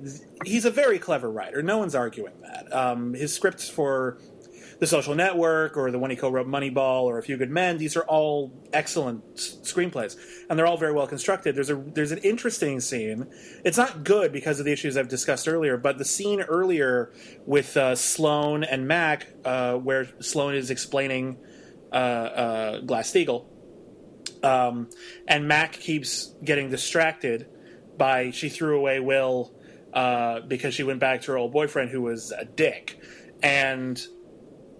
[0.44, 1.62] he's a very clever writer.
[1.62, 2.72] No one's arguing that.
[2.72, 4.18] Um, his scripts for
[4.82, 7.96] the Social Network or the one he co-wrote Moneyball or A Few Good Men, these
[7.96, 10.16] are all excellent s- screenplays,
[10.50, 11.54] and they're all very well constructed.
[11.54, 13.28] There's a there's an interesting scene.
[13.64, 17.12] It's not good because of the issues I've discussed earlier, but the scene earlier
[17.46, 21.38] with uh, Sloane and Mac, uh, where Sloane is explaining
[21.92, 23.44] uh, uh, Glass Steagall,
[24.42, 24.90] um,
[25.28, 27.46] and Mac keeps getting distracted
[27.96, 29.54] by she threw away Will
[29.92, 32.98] uh, because she went back to her old boyfriend who was a dick,
[33.44, 34.04] and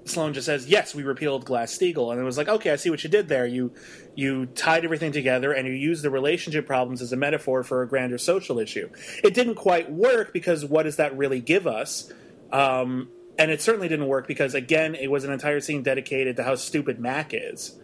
[0.05, 2.91] Sloane just says, "Yes, we repealed Glass Steagall," and it was like, "Okay, I see
[2.91, 3.47] what you did there.
[3.47, 3.73] You
[4.15, 7.89] you tied everything together and you used the relationship problems as a metaphor for a
[7.89, 8.91] grander social issue.
[9.23, 12.13] It didn't quite work because what does that really give us?"
[12.51, 16.43] Um, and it certainly didn't work because again, it was an entire scene dedicated to
[16.43, 17.79] how stupid Mac is.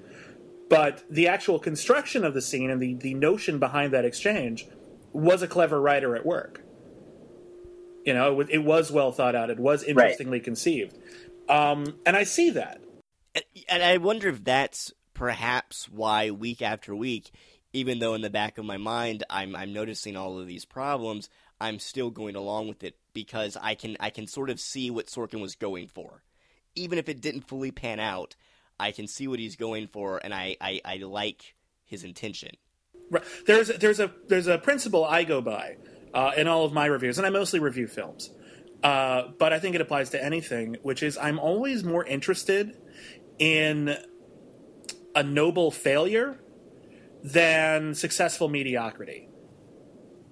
[0.69, 4.67] But the actual construction of the scene and the, the notion behind that exchange
[5.13, 6.63] was a clever writer at work.
[8.05, 9.51] You know, it was, it was well thought out.
[9.51, 10.97] It was interestingly conceived.
[11.49, 12.81] Um, and I see that.
[13.69, 17.31] And I wonder if that's perhaps why week after week,
[17.73, 21.29] even though in the back of my mind I'm I'm noticing all of these problems,
[21.61, 25.07] I'm still going along with it because I can I can sort of see what
[25.07, 26.23] Sorkin was going for.
[26.75, 28.37] Even if it didn't fully pan out,
[28.79, 32.51] I can see what he's going for and I, I, I like his intention.
[33.11, 33.25] Right.
[33.47, 35.77] There's there's a there's a principle I go by
[36.13, 38.31] uh, in all of my reviews, and I mostly review films,
[38.83, 42.77] uh, but I think it applies to anything, which is I'm always more interested
[43.39, 43.97] in
[45.15, 46.39] a noble failure
[47.25, 49.29] than successful mediocrity.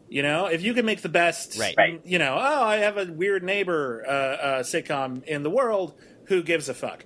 [0.09, 2.01] You know, if you can make the best, right.
[2.05, 5.95] you know, oh, I have a weird neighbor uh, uh, sitcom in the world,
[6.27, 7.05] who gives a fuck?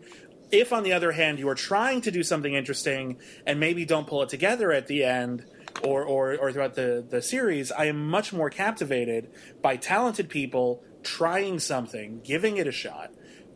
[0.52, 4.06] If, on the other hand, you are trying to do something interesting and maybe don't
[4.06, 5.46] pull it together at the end,
[5.82, 9.30] or, or, or throughout the, the series, I am much more captivated
[9.62, 13.12] by talented people trying something, giving it a shot,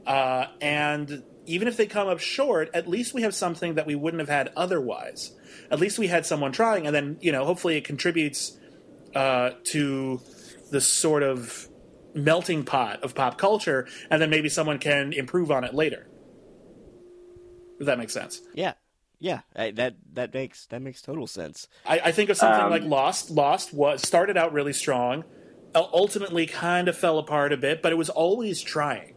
[0.06, 3.94] uh, and even if they come up short, at least we have something that we
[3.94, 5.32] wouldn't have had otherwise.
[5.70, 8.58] At least we had someone trying, and then you know, hopefully, it contributes
[9.14, 10.20] uh, to
[10.70, 11.68] the sort of
[12.14, 16.08] melting pot of pop culture, and then maybe someone can improve on it later.
[17.80, 18.40] If that makes sense.
[18.54, 18.74] Yeah,
[19.18, 21.68] yeah, I, that that makes that makes total sense.
[21.84, 23.30] I, I think of something Um, like Lost.
[23.30, 25.24] Lost was started out really strong, u-
[25.74, 29.14] ultimately kind of fell apart a bit, but it was always trying.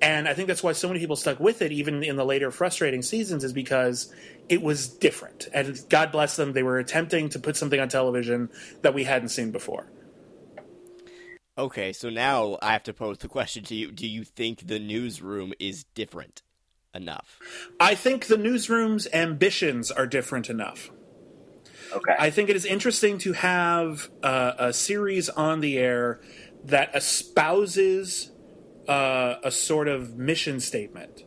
[0.00, 2.50] And I think that's why so many people stuck with it, even in the later
[2.50, 4.12] frustrating seasons, is because
[4.48, 5.48] it was different.
[5.54, 8.50] And God bless them, they were attempting to put something on television
[8.82, 9.86] that we hadn't seen before.
[11.56, 14.78] Okay, so now I have to pose the question to you: Do you think the
[14.78, 16.42] newsroom is different
[16.94, 17.38] enough?
[17.78, 20.90] I think the newsroom's ambitions are different enough.
[21.94, 22.14] Okay.
[22.18, 26.20] I think it is interesting to have uh, a series on the air
[26.64, 28.30] that espouses
[28.88, 31.24] uh, a sort of mission statement.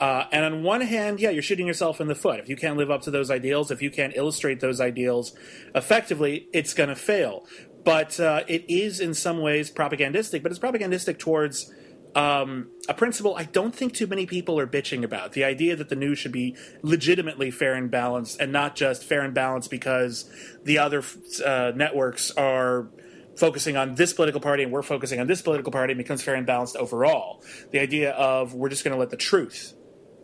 [0.00, 2.40] Uh, and on one hand, yeah, you're shooting yourself in the foot.
[2.40, 5.34] If you can't live up to those ideals, if you can't illustrate those ideals
[5.74, 7.46] effectively, it's going to fail.
[7.84, 11.72] But uh, it is in some ways propagandistic, but it's propagandistic towards
[12.14, 15.32] um, a principle I don't think too many people are bitching about.
[15.32, 19.22] The idea that the news should be legitimately fair and balanced, and not just fair
[19.22, 20.30] and balanced because
[20.62, 21.02] the other
[21.44, 22.88] uh, networks are
[23.36, 26.34] focusing on this political party and we're focusing on this political party and becomes fair
[26.34, 27.42] and balanced overall.
[27.70, 29.74] The idea of we're just going to let the truth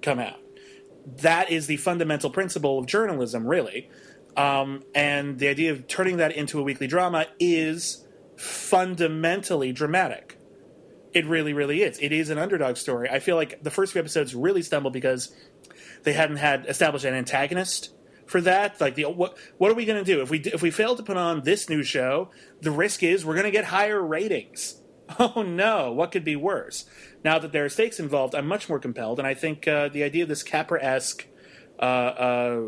[0.03, 0.38] come out.
[1.18, 3.91] That is the fundamental principle of journalism, really.
[4.36, 10.39] Um, and the idea of turning that into a weekly drama is fundamentally dramatic.
[11.12, 11.98] It really, really is.
[12.00, 13.08] It is an underdog story.
[13.08, 15.34] I feel like the first few episodes really stumbled because
[16.04, 17.92] they hadn't had established an antagonist
[18.26, 18.80] for that.
[18.80, 21.02] Like the what what are we going to do if we if we fail to
[21.02, 22.30] put on this new show?
[22.61, 24.76] The risk is we're going to get higher ratings.
[25.18, 26.84] Oh no, what could be worse?
[27.24, 30.04] Now that there are stakes involved, I'm much more compelled, and I think uh, the
[30.04, 31.26] idea of this Capra esque,
[31.80, 32.62] uh, uh,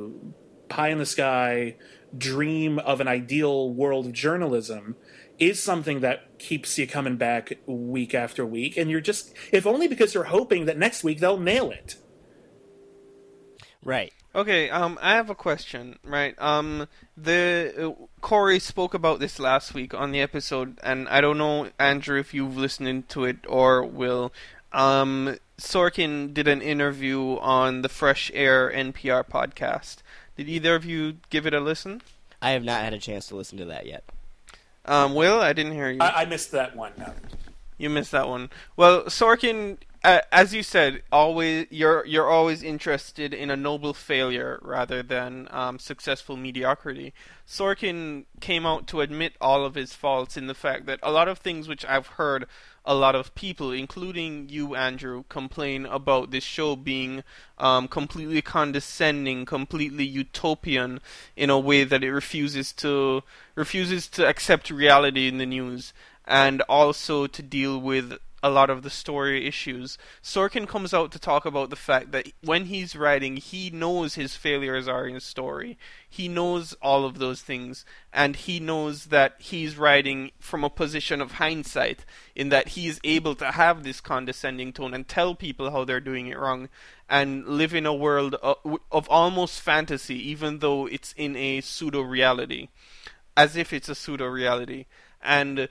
[0.68, 1.76] pie in the sky
[2.16, 4.96] dream of an ideal world of journalism
[5.38, 9.88] is something that keeps you coming back week after week, and you're just if only
[9.88, 11.96] because you're hoping that next week they'll nail it.
[13.84, 14.12] Right.
[14.34, 16.40] Okay, um, I have a question, right?
[16.40, 21.36] Um, the uh, Corey spoke about this last week on the episode, and I don't
[21.36, 24.32] know, Andrew, if you've listened to it or will.
[24.72, 29.96] Um, Sorkin did an interview on the Fresh Air NPR podcast.
[30.42, 32.02] Did either of you give it a listen?
[32.40, 34.02] I have not had a chance to listen to that yet.
[34.84, 36.00] Um, Will, I didn't hear you.
[36.00, 36.90] I, I missed that one.
[36.98, 37.12] No.
[37.78, 38.50] You missed that one.
[38.76, 44.58] Well, Sorkin, uh, as you said, always you're you're always interested in a noble failure
[44.62, 47.14] rather than um, successful mediocrity.
[47.46, 51.28] Sorkin came out to admit all of his faults in the fact that a lot
[51.28, 52.46] of things which I've heard
[52.84, 57.22] a lot of people, including you, Andrew, complain about this show being
[57.58, 61.00] um, completely condescending, completely utopian
[61.36, 63.22] in a way that it refuses to
[63.54, 65.92] refuses to accept reality in the news
[66.24, 69.96] and also to deal with a lot of the story issues.
[70.22, 74.34] Sorkin comes out to talk about the fact that when he's writing, he knows his
[74.34, 75.78] failures are in story.
[76.08, 81.20] He knows all of those things, and he knows that he's writing from a position
[81.20, 85.70] of hindsight, in that he is able to have this condescending tone and tell people
[85.70, 86.68] how they're doing it wrong,
[87.08, 91.60] and live in a world uh, of, of almost fantasy, even though it's in a
[91.60, 92.68] pseudo reality,
[93.36, 94.86] as if it's a pseudo reality.
[95.22, 95.68] And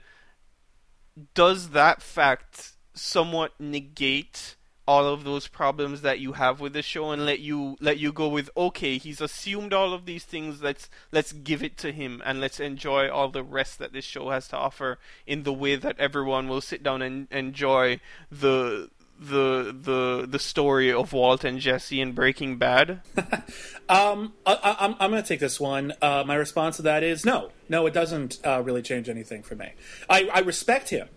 [1.34, 4.56] does that fact somewhat negate
[4.86, 8.12] all of those problems that you have with the show and let you let you
[8.12, 12.20] go with okay he's assumed all of these things let's let's give it to him
[12.24, 15.76] and let's enjoy all the rest that this show has to offer in the way
[15.76, 18.00] that everyone will sit down and enjoy
[18.30, 18.90] the
[19.28, 23.00] the the the story of Walt and Jesse in Breaking Bad?
[23.88, 25.92] um, I, am I'm going to take this one.
[26.02, 29.54] Uh, my response to that is no, no, it doesn't uh, really change anything for
[29.54, 29.72] me.
[30.08, 31.08] I, I respect him,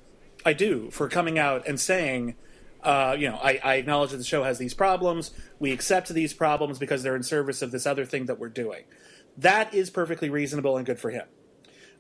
[0.46, 2.36] I do, for coming out and saying.
[2.84, 5.32] Uh, you know, I, I acknowledge that the show has these problems.
[5.58, 8.84] We accept these problems because they're in service of this other thing that we're doing.
[9.36, 11.26] That is perfectly reasonable and good for him.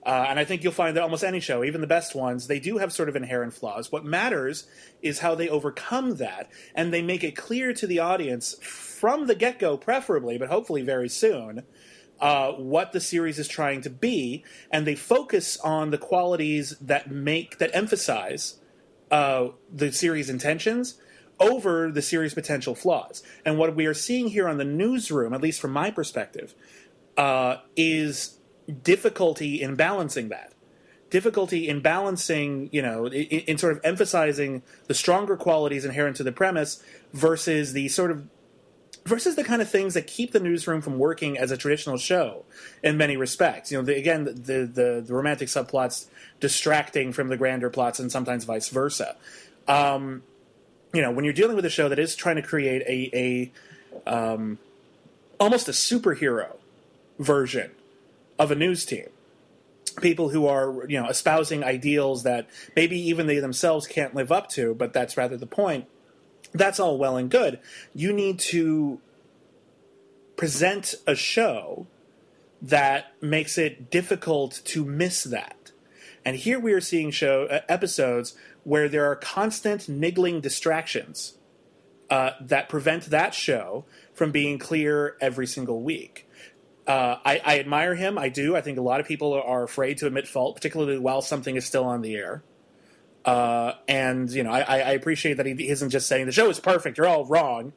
[0.06, 2.60] Uh, and I think you'll find that almost any show, even the best ones, they
[2.60, 3.92] do have sort of inherent flaws.
[3.92, 4.68] What matters
[5.02, 9.34] is how they overcome that, and they make it clear to the audience from the
[9.34, 11.64] get go, preferably, but hopefully very soon,
[12.20, 17.10] uh, what the series is trying to be, and they focus on the qualities that
[17.10, 18.60] make that emphasize
[19.12, 21.00] uh, the series' intentions
[21.40, 23.24] over the series' potential flaws.
[23.44, 26.54] And what we are seeing here on the newsroom, at least from my perspective,
[27.18, 28.35] uh, is
[28.84, 30.52] difficulty in balancing that.
[31.10, 36.24] Difficulty in balancing you know in, in, sort of emphasizing the stronger qualities inherent to
[36.24, 38.28] the premise versus the sort of
[39.06, 42.44] versus the kind of things that keep the newsroom from working as a traditional show
[42.82, 43.72] in many respects.
[43.72, 44.32] You know the, again the,
[44.66, 46.08] the, the romantic subplots
[46.40, 49.16] distracting from the grander plots and sometimes vice versa.
[49.68, 50.24] Um,
[50.92, 53.52] you know when you're dealing with a show that is trying to create a,
[54.06, 54.58] a um,
[55.40, 56.58] almost a superhero
[57.20, 57.72] version
[58.38, 59.08] of a news team.
[60.02, 64.50] People who are you know espousing ideals that maybe even they themselves can't live up
[64.50, 65.86] to but that's rather the point.
[66.54, 67.60] That's all well and good.
[67.94, 69.00] You need to
[70.36, 71.88] present a show
[72.62, 75.72] that makes it difficult to miss that.
[76.24, 81.38] And here we are seeing show uh, episodes where there are constant niggling distractions
[82.10, 86.25] uh, that prevent that show from being clear every single week
[86.88, 88.18] uh, I, I, admire him.
[88.18, 88.56] I do.
[88.56, 91.66] I think a lot of people are afraid to admit fault, particularly while something is
[91.66, 92.44] still on the air.
[93.24, 96.60] Uh, and you know, I, I, appreciate that he isn't just saying the show is
[96.60, 97.00] perfect.
[97.00, 97.74] You're all wrong.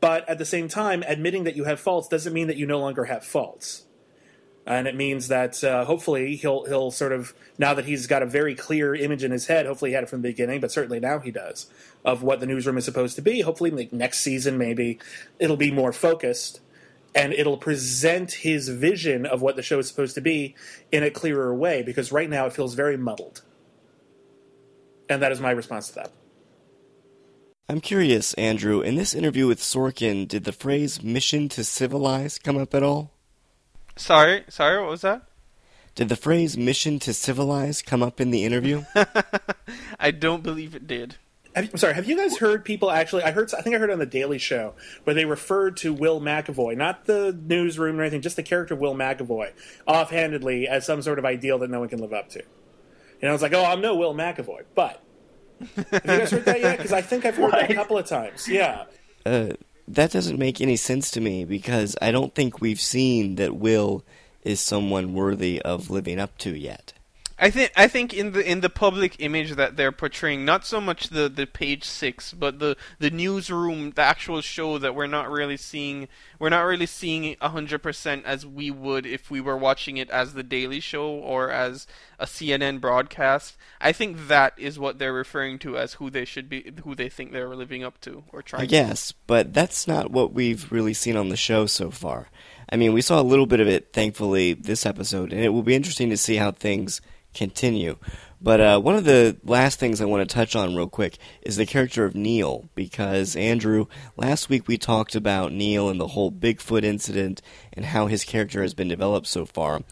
[0.00, 2.78] But at the same time, admitting that you have faults doesn't mean that you no
[2.78, 3.86] longer have faults.
[4.66, 8.26] And it means that uh, hopefully he'll he'll sort of now that he's got a
[8.26, 9.66] very clear image in his head.
[9.66, 11.66] Hopefully he had it from the beginning, but certainly now he does
[12.04, 13.40] of what the newsroom is supposed to be.
[13.40, 14.98] Hopefully, like next season, maybe
[15.40, 16.60] it'll be more focused
[17.14, 20.54] and it'll present his vision of what the show is supposed to be
[20.92, 23.42] in a clearer way because right now it feels very muddled.
[25.08, 26.12] And that is my response to that.
[27.68, 32.56] I'm curious, Andrew, in this interview with Sorkin, did the phrase mission to civilize come
[32.56, 33.12] up at all?
[33.96, 35.22] Sorry, sorry, what was that?
[35.94, 38.84] Did the phrase mission to civilize come up in the interview?
[40.00, 41.16] I don't believe it did.
[41.58, 41.94] I'm sorry.
[41.94, 43.22] Have you guys heard people actually?
[43.22, 43.52] I heard.
[43.54, 47.06] I think I heard on the Daily Show where they referred to Will McAvoy, not
[47.06, 49.52] the newsroom or anything, just the character Will McAvoy,
[49.86, 52.42] offhandedly as some sort of ideal that no one can live up to.
[53.20, 55.02] And I was like, oh, I'm no Will McAvoy, but
[55.58, 56.76] have you guys heard that yet?
[56.76, 58.48] Because I think I've heard that a couple of times.
[58.48, 58.84] Yeah.
[59.26, 59.50] Uh,
[59.88, 64.04] that doesn't make any sense to me because I don't think we've seen that Will
[64.42, 66.92] is someone worthy of living up to yet.
[67.40, 70.80] I think I think in the in the public image that they're portraying, not so
[70.80, 75.30] much the, the page six, but the, the newsroom, the actual show that we're not
[75.30, 76.08] really seeing.
[76.40, 80.34] We're not really seeing hundred percent as we would if we were watching it as
[80.34, 81.86] the Daily Show or as
[82.18, 83.56] a CNN broadcast.
[83.80, 87.08] I think that is what they're referring to as who they should be, who they
[87.08, 88.62] think they're living up to or trying.
[88.62, 89.14] I guess, to.
[89.28, 92.30] but that's not what we've really seen on the show so far.
[92.70, 95.62] I mean, we saw a little bit of it, thankfully, this episode, and it will
[95.62, 97.00] be interesting to see how things
[97.34, 97.96] continue.
[98.40, 101.56] But uh, one of the last things I want to touch on real quick is
[101.56, 106.30] the character of Neil, because Andrew, last week we talked about Neil and the whole
[106.30, 109.82] Bigfoot incident and how his character has been developed so far,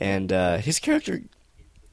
[0.00, 1.22] and uh, his character.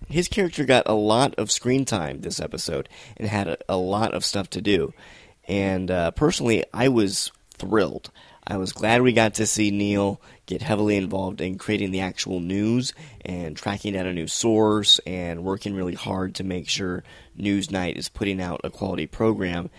[0.08, 4.16] His character got a lot of screen time this episode and had a, a lot
[4.16, 4.92] of stuff to do.
[5.48, 8.10] And uh, personally, I was thrilled.
[8.48, 10.20] I was glad we got to see Neil
[10.50, 12.92] get heavily involved in creating the actual news
[13.24, 17.04] and tracking down a new source and working really hard to make sure
[17.40, 19.70] Newsnight is putting out a quality program.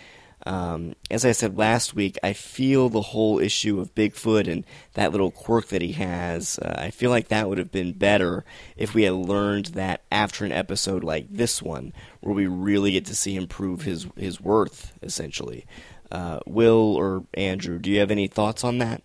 [0.47, 4.65] Um, as I said last week, I feel the whole issue of Bigfoot and
[4.95, 6.57] that little quirk that he has.
[6.61, 8.45] Uh, I feel like that would have been better
[8.77, 13.07] if we had learned that after an episode like this one, where we really get
[13.07, 15.67] to see him prove his his worth, essentially.
[16.13, 19.03] Uh, Will or Andrew, do you have any thoughts on that?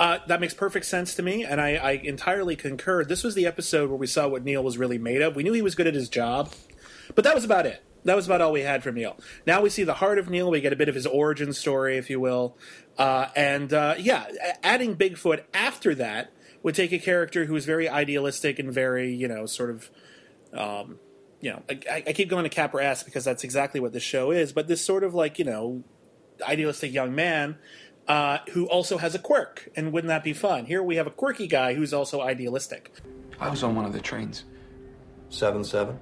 [0.00, 3.04] Uh, that makes perfect sense to me, and I, I, entirely concur.
[3.04, 5.36] This was the episode where we saw what Neil was really made of.
[5.36, 6.54] We knew he was good at his job,
[7.14, 7.84] but that was about it.
[8.04, 9.18] That was about all we had from Neil.
[9.46, 10.50] Now we see the heart of Neil.
[10.50, 12.56] We get a bit of his origin story, if you will.
[12.96, 14.26] Uh, and uh, yeah,
[14.62, 16.32] adding Bigfoot after that
[16.62, 19.90] would take a character who is very idealistic and very, you know, sort of
[20.54, 20.98] um,
[21.42, 24.30] you know, I, I keep going to Capra esque because that's exactly what the show
[24.30, 24.54] is.
[24.54, 25.84] But this sort of like you know,
[26.42, 27.58] idealistic young man
[28.10, 30.66] uh, who also has a quirk, and wouldn't that be fun?
[30.66, 32.92] Here we have a quirky guy who's also idealistic.
[33.38, 34.42] I was on one of the trains.
[35.28, 35.96] Seven seven.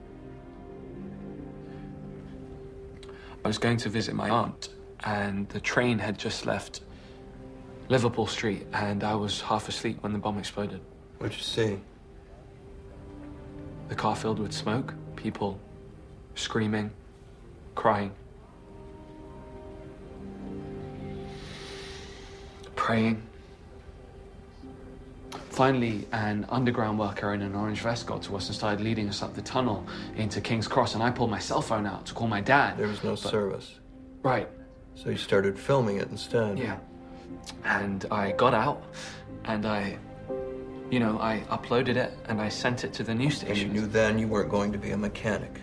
[3.45, 4.71] I was going to visit my aunt,
[5.05, 6.81] and the train had just left
[7.91, 10.81] Liverpool Street, and I was half asleep when the bomb exploded.
[11.19, 11.79] What'd you see?
[13.89, 15.61] The car filled with smoke, people
[16.37, 16.91] screaming,
[17.75, 18.13] crying,
[22.89, 23.23] praying.
[25.51, 29.23] Finally, an underground worker in an orange vest got to us and started leading us
[29.23, 29.87] up the tunnel
[30.17, 32.79] into King's Cross, and I pulled my cell phone out to call my dad.
[32.79, 33.75] There was no But- service.
[34.23, 34.49] Right.
[34.95, 36.59] So you started filming it instead.
[36.59, 36.79] Yeah.
[37.65, 38.83] And I got out
[39.45, 39.99] and I,
[40.91, 43.67] you know, I uploaded it and I sent it to the news station.
[43.67, 45.61] And you knew then you weren't going to be a mechanic.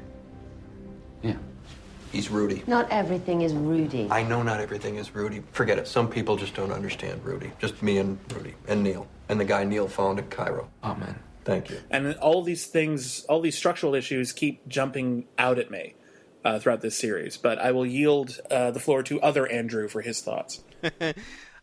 [2.16, 2.22] Yeah.
[2.22, 2.64] He's Rudy.
[2.66, 4.08] Not everything is Rudy.
[4.10, 5.44] I know not everything is Rudy.
[5.52, 5.88] Forget it.
[5.88, 7.52] Some people just don't understand Rudy.
[7.60, 10.70] Just me and Rudy and Neil and the guy Neil found in Cairo.
[10.84, 11.20] Amen.
[11.44, 11.80] Thank you.
[11.92, 15.94] And all these things, all these structural issues keep jumping out at me
[16.44, 17.38] uh, throughout this series.
[17.38, 20.64] But I will yield uh, the floor to other Andrew for his thoughts.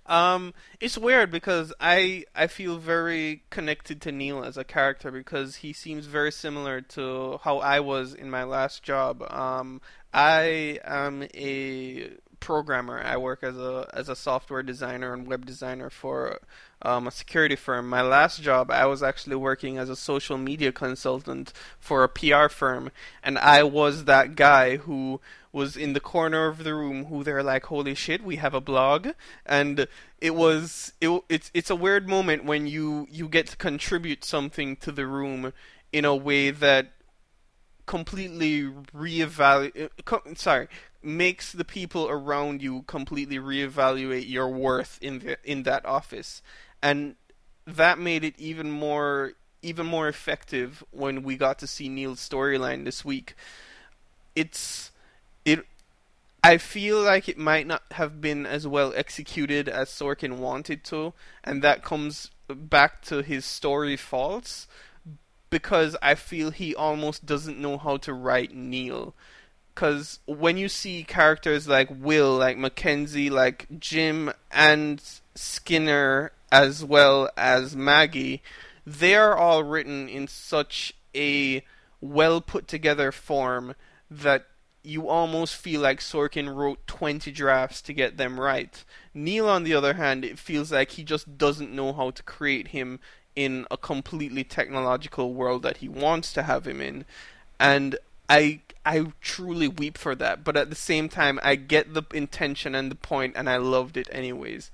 [0.07, 5.57] Um, it's weird because I I feel very connected to Neil as a character because
[5.57, 9.22] he seems very similar to how I was in my last job.
[9.32, 9.80] Um,
[10.12, 12.10] I am a
[12.42, 13.00] programmer.
[13.00, 16.40] I work as a as a software designer and web designer for
[16.82, 17.88] um, a security firm.
[17.88, 22.48] My last job, I was actually working as a social media consultant for a PR
[22.48, 22.90] firm,
[23.22, 25.20] and I was that guy who
[25.52, 28.60] was in the corner of the room who they're like, "Holy shit, we have a
[28.60, 29.08] blog!"
[29.46, 29.86] And
[30.20, 34.76] it was it, it's it's a weird moment when you you get to contribute something
[34.76, 35.52] to the room
[35.92, 36.88] in a way that
[37.87, 38.62] completely
[38.95, 39.85] reevaluate.
[39.85, 40.68] Uh, co- sorry,
[41.03, 46.43] makes the people around you completely reevaluate your worth in the, in that office,
[46.83, 47.16] and
[47.66, 49.33] that made it even more
[49.64, 53.35] even more effective when we got to see Neil's storyline this week.
[54.35, 54.91] It's
[55.45, 55.66] it.
[56.45, 61.12] I feel like it might not have been as well executed as Sorkin wanted to,
[61.45, 64.66] and that comes back to his story faults
[65.53, 69.14] because I feel he almost doesn't know how to write Neil.
[69.74, 75.03] Because when you see characters like Will, like Mackenzie, like Jim, and
[75.34, 78.42] Skinner, as well as Maggie,
[78.86, 81.62] they are all written in such a
[82.00, 83.74] well put together form
[84.11, 84.46] that
[84.82, 88.82] you almost feel like Sorkin wrote 20 drafts to get them right.
[89.12, 92.68] Neil, on the other hand, it feels like he just doesn't know how to create
[92.68, 93.00] him
[93.35, 97.05] in a completely technological world that he wants to have him in.
[97.59, 97.97] And
[98.28, 102.74] I I truly weep for that, but at the same time I get the intention
[102.74, 104.70] and the point and I loved it anyways.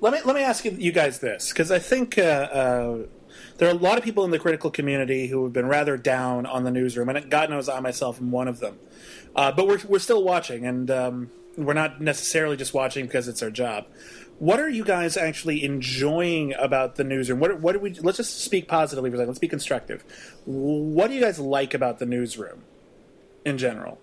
[0.00, 2.98] Let me let me ask you, guys this because I think uh, uh,
[3.58, 6.46] there are a lot of people in the critical community who have been rather down
[6.46, 8.78] on the newsroom, and God knows I myself am one of them.
[9.36, 13.42] Uh, but we're we're still watching, and um, we're not necessarily just watching because it's
[13.42, 13.86] our job.
[14.40, 17.40] What are you guys actually enjoying about the newsroom?
[17.40, 17.92] What what do we?
[17.92, 19.28] Let's just speak positively for a second.
[19.28, 20.02] Let's be constructive.
[20.46, 22.64] What do you guys like about the newsroom
[23.44, 23.98] in general?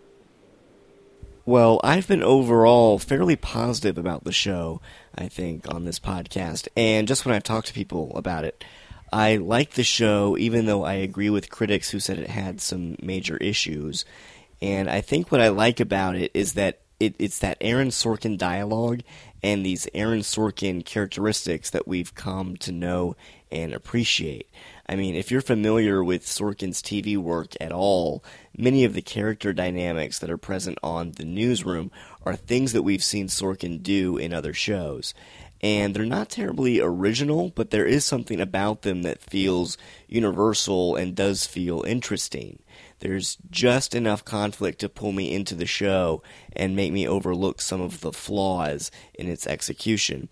[1.43, 4.79] Well, I've been overall fairly positive about the show,
[5.15, 6.67] I think, on this podcast.
[6.77, 8.63] And just when I've talked to people about it,
[9.11, 12.95] I like the show, even though I agree with critics who said it had some
[13.01, 14.05] major issues.
[14.61, 18.38] And I think what I like about it is that it, it's that Aaron Sorkin
[18.38, 19.01] dialogue
[19.43, 23.15] and these Aaron Sorkin characteristics that we've come to know
[23.51, 24.49] and appreciate.
[24.89, 28.23] I mean, if you're familiar with Sorkin's TV work at all,
[28.57, 31.91] many of the character dynamics that are present on The Newsroom
[32.25, 35.13] are things that we've seen Sorkin do in other shows.
[35.61, 39.77] And they're not terribly original, but there is something about them that feels
[40.07, 42.59] universal and does feel interesting.
[43.00, 46.24] There's just enough conflict to pull me into the show
[46.56, 50.30] and make me overlook some of the flaws in its execution.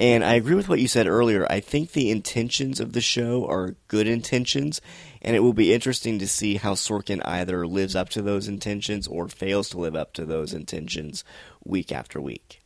[0.00, 1.46] And I agree with what you said earlier.
[1.48, 4.80] I think the intentions of the show are good intentions,
[5.22, 9.06] and it will be interesting to see how Sorkin either lives up to those intentions
[9.06, 11.22] or fails to live up to those intentions
[11.64, 12.60] week after week.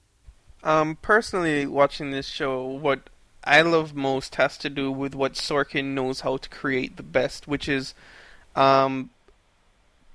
[0.63, 3.11] Um, personally, watching this show, what
[3.45, 7.47] I love most has to do with what Sorkin knows how to create the best,
[7.47, 7.95] which is
[8.57, 9.11] um,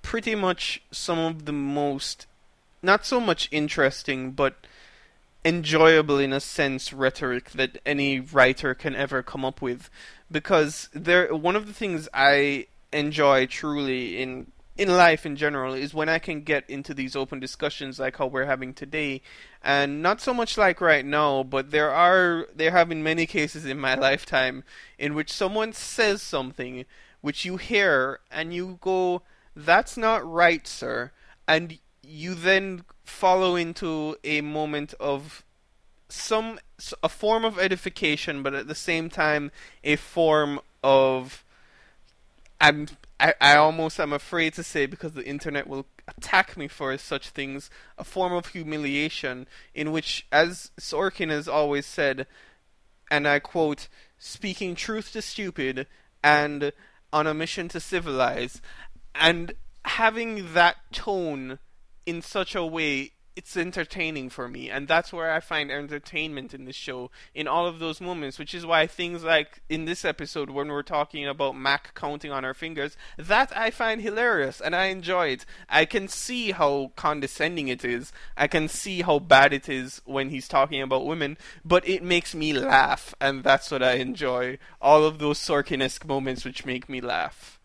[0.03, 2.27] pretty much some of the most,
[2.83, 4.67] not so much interesting, but
[5.43, 9.89] enjoyable in a sense rhetoric that any writer can ever come up with.
[10.31, 15.93] Because there one of the things I enjoy truly in in life in general is
[15.93, 19.21] when I can get into these open discussions like how we're having today,
[19.63, 23.65] and not so much like right now, but there are there have been many cases
[23.65, 24.63] in my lifetime
[24.97, 26.85] in which someone says something
[27.21, 29.21] which you hear and you go,
[29.55, 31.11] "That's not right, sir,"
[31.47, 35.43] and you then follow into a moment of
[36.09, 36.59] some
[37.01, 39.51] a form of edification, but at the same time
[39.83, 41.43] a form of
[42.59, 42.87] I'm
[43.19, 47.29] I, I almost am afraid to say because the internet will attack me for such
[47.29, 52.27] things a form of humiliation in which as Sorkin has always said
[53.09, 53.87] and I quote
[54.17, 55.87] speaking truth to stupid
[56.23, 56.73] and
[57.11, 58.61] on a mission to civilize
[59.15, 59.53] and
[59.85, 61.59] having that tone
[62.05, 64.69] in such a way it's entertaining for me.
[64.69, 68.53] And that's where i find entertainment in the show in all of those moments which
[68.53, 72.53] is why things like in this episode when we're talking about mac counting on her
[72.53, 75.45] fingers that i find hilarious and i enjoy it.
[75.69, 78.11] I can see how condescending it is.
[78.37, 82.35] I can see how bad it is when he's talking about women but it makes
[82.35, 84.57] me laugh and that's what i enjoy.
[84.81, 87.59] All of those sorkin-esque moments which make me laugh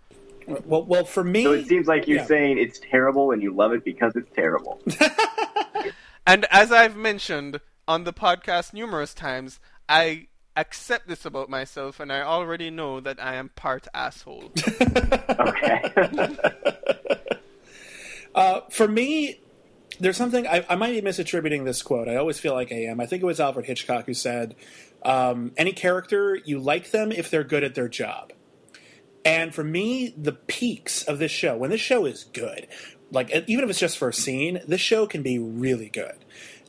[0.65, 2.27] well, well, for me, so it seems like you're yeah.
[2.27, 4.81] saying it's terrible and you love it because it's terrible.
[6.27, 12.13] and as I've mentioned on the podcast numerous times, I accept this about myself, and
[12.13, 14.51] I already know that I am part asshole.
[14.81, 15.83] okay.
[18.35, 19.41] uh, for me,
[20.01, 22.09] there's something I, I, might be misattributing this quote.
[22.09, 23.01] I always feel like I am.
[23.01, 24.55] I think it was Alfred Hitchcock who said,
[25.05, 28.33] um, "Any character you like them if they're good at their job."
[29.25, 32.67] And for me, the peaks of this show, when this show is good,
[33.11, 36.25] like even if it's just for a scene, this show can be really good.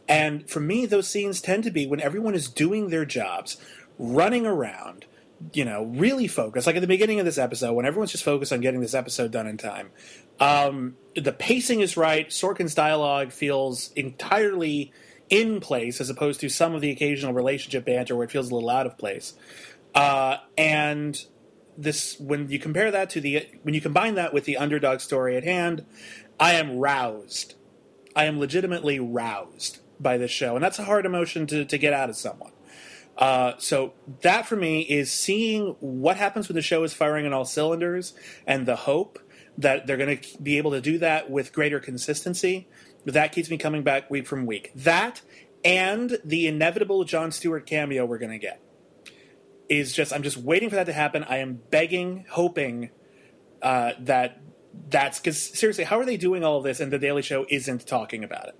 [0.07, 3.57] And for me, those scenes tend to be when everyone is doing their jobs,
[3.99, 5.05] running around,
[5.53, 6.65] you know, really focused.
[6.65, 9.31] Like at the beginning of this episode, when everyone's just focused on getting this episode
[9.31, 9.91] done in time.
[10.39, 12.27] Um, the pacing is right.
[12.29, 14.91] Sorkin's dialogue feels entirely
[15.29, 18.53] in place as opposed to some of the occasional relationship banter where it feels a
[18.53, 19.33] little out of place.
[19.93, 21.23] Uh, and
[21.81, 25.37] this when you compare that to the when you combine that with the underdog story
[25.37, 25.85] at hand,
[26.39, 27.55] I am roused.
[28.15, 31.93] I am legitimately roused by this show, and that's a hard emotion to, to get
[31.93, 32.51] out of someone.
[33.17, 37.33] Uh, so that for me is seeing what happens when the show is firing on
[37.33, 38.13] all cylinders,
[38.45, 39.19] and the hope
[39.57, 42.67] that they're going to be able to do that with greater consistency.
[43.05, 44.71] That keeps me coming back week from week.
[44.75, 45.21] That
[45.63, 48.61] and the inevitable Jon Stewart cameo we're going to get
[49.69, 51.23] is just I'm just waiting for that to happen.
[51.23, 52.89] I am begging, hoping
[53.61, 54.41] uh, that
[54.89, 57.87] that's because seriously, how are they doing all of this and the Daily Show isn't
[57.87, 58.55] talking about it?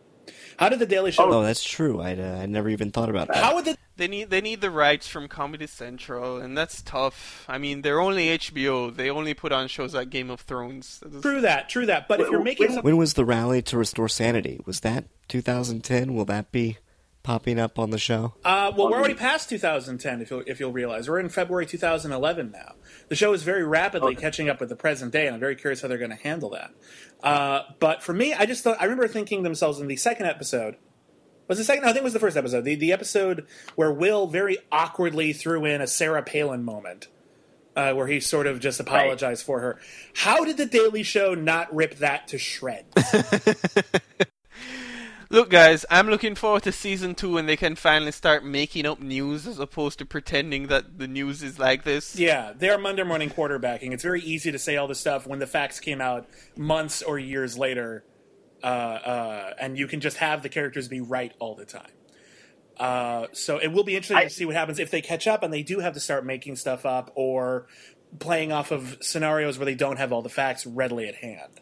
[0.57, 1.31] How did the Daily Show?
[1.31, 2.01] Oh, that's true.
[2.01, 3.37] I uh, I never even thought about that.
[3.37, 7.45] How would the they need they need the rights from Comedy Central, and that's tough.
[7.47, 8.95] I mean, they're only HBO.
[8.95, 11.03] They only put on shows like Game of Thrones.
[11.21, 12.07] True that, true that.
[12.07, 14.59] But if you're making when was the rally to restore sanity?
[14.65, 16.13] Was that 2010?
[16.13, 16.77] Will that be?
[17.23, 18.33] Popping up on the show?
[18.43, 20.21] Uh, well, we're already past 2010.
[20.21, 22.75] If you'll, if you'll realize, we're in February 2011 now.
[23.07, 24.21] The show is very rapidly okay.
[24.21, 26.49] catching up with the present day, and I'm very curious how they're going to handle
[26.51, 26.71] that.
[27.21, 30.77] Uh, but for me, I just thought I remember thinking themselves in the second episode.
[31.47, 31.83] Was the second?
[31.83, 32.63] No, I think it was the first episode.
[32.63, 37.07] The the episode where Will very awkwardly threw in a Sarah Palin moment.
[37.75, 39.45] Uh, where he sort of just apologized right.
[39.45, 39.79] for her.
[40.13, 42.93] How did the Daily Show not rip that to shreds?
[45.31, 48.99] Look, guys, I'm looking forward to season two when they can finally start making up
[48.99, 52.15] news as opposed to pretending that the news is like this.
[52.17, 53.93] Yeah, they're Monday morning quarterbacking.
[53.93, 56.27] It's very easy to say all this stuff when the facts came out
[56.57, 58.03] months or years later,
[58.63, 61.91] uh, uh, and you can just have the characters be right all the time.
[62.79, 65.43] Uh, so it will be interesting I, to see what happens if they catch up
[65.43, 67.67] and they do have to start making stuff up or
[68.17, 71.61] playing off of scenarios where they don't have all the facts readily at hand.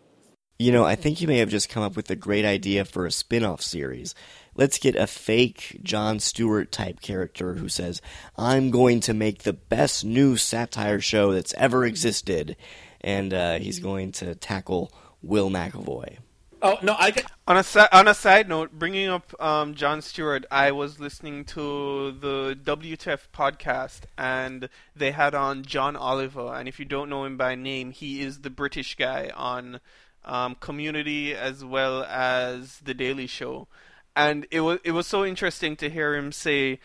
[0.60, 3.06] You know, I think you may have just come up with a great idea for
[3.06, 4.16] a spin off series.
[4.56, 8.02] Let's get a fake Jon Stewart type character who says,
[8.36, 12.56] I'm going to make the best new satire show that's ever existed.
[13.02, 14.92] And uh, he's going to tackle
[15.22, 16.18] Will McAvoy.
[16.60, 17.26] Oh, no, I get.
[17.48, 21.46] On a, si- on a side note, bringing up um, Jon Stewart, I was listening
[21.46, 26.56] to the WTF podcast and they had on John Oliver.
[26.56, 29.80] And if you don't know him by name, he is the British guy on
[30.28, 33.68] um, Community as well as The Daily Show,
[34.16, 36.80] and it was it was so interesting to hear him say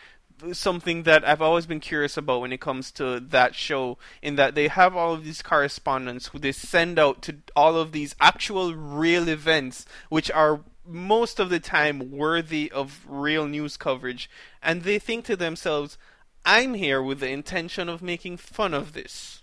[0.53, 4.55] something that I've always been curious about when it comes to that show, in that
[4.55, 8.75] they have all of these correspondents who they send out to all of these actual
[8.75, 14.29] real events, which are most of the time worthy of real news coverage,
[14.63, 15.97] and they think to themselves,
[16.45, 19.43] I'm here with the intention of making fun of this.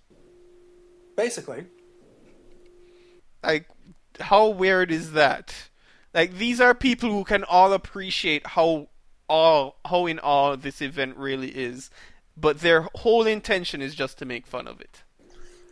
[1.15, 1.65] Basically.
[3.41, 3.69] Like,
[4.21, 5.69] how weird is that?
[6.13, 8.89] Like, these are people who can all appreciate how
[9.27, 11.89] all how in awe this event really is,
[12.35, 15.03] but their whole intention is just to make fun of it.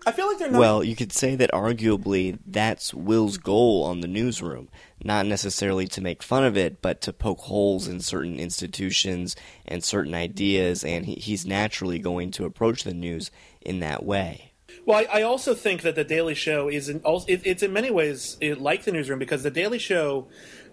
[0.06, 0.60] I feel like they're not.
[0.60, 4.70] Well, you could say that arguably that's Will's goal on the newsroom.
[5.04, 9.36] Not necessarily to make fun of it, but to poke holes in certain institutions
[9.66, 14.47] and certain ideas, and he, he's naturally going to approach the news in that way.
[14.88, 17.92] Well, I, I also think that the Daily Show is in, it, it's in many
[17.92, 20.30] ways like the newsroom because the Daily Show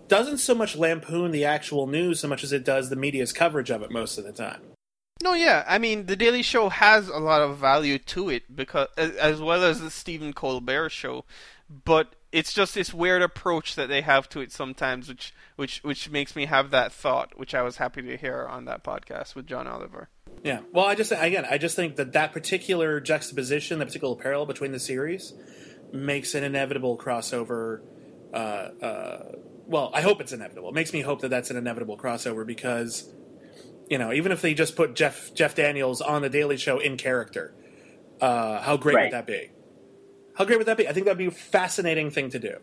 [0.06, 3.70] doesn't so much lampoon the actual news so much as it does the media's coverage
[3.70, 4.60] of it most of the time.
[5.20, 8.86] No, yeah, I mean the Daily Show has a lot of value to it because,
[8.96, 11.24] as well as the Stephen Colbert Show,
[11.84, 16.08] but it's just this weird approach that they have to it sometimes, which which which
[16.08, 19.48] makes me have that thought, which I was happy to hear on that podcast with
[19.48, 20.08] John Oliver.
[20.44, 24.44] Yeah, well, I just again, I just think that that particular juxtaposition, that particular parallel
[24.46, 25.32] between the series,
[25.90, 27.80] makes an inevitable crossover.
[28.32, 29.32] Uh, uh,
[29.66, 30.68] well, I hope it's inevitable.
[30.68, 33.10] It makes me hope that that's an inevitable crossover because
[33.88, 36.96] you know, even if they just put Jeff Jeff Daniels on the Daily Show in
[36.96, 37.54] character,
[38.20, 39.04] uh, how great Right.
[39.04, 39.50] would that be?
[40.36, 40.88] How great would that be?
[40.88, 42.56] I think that'd be a fascinating thing to do,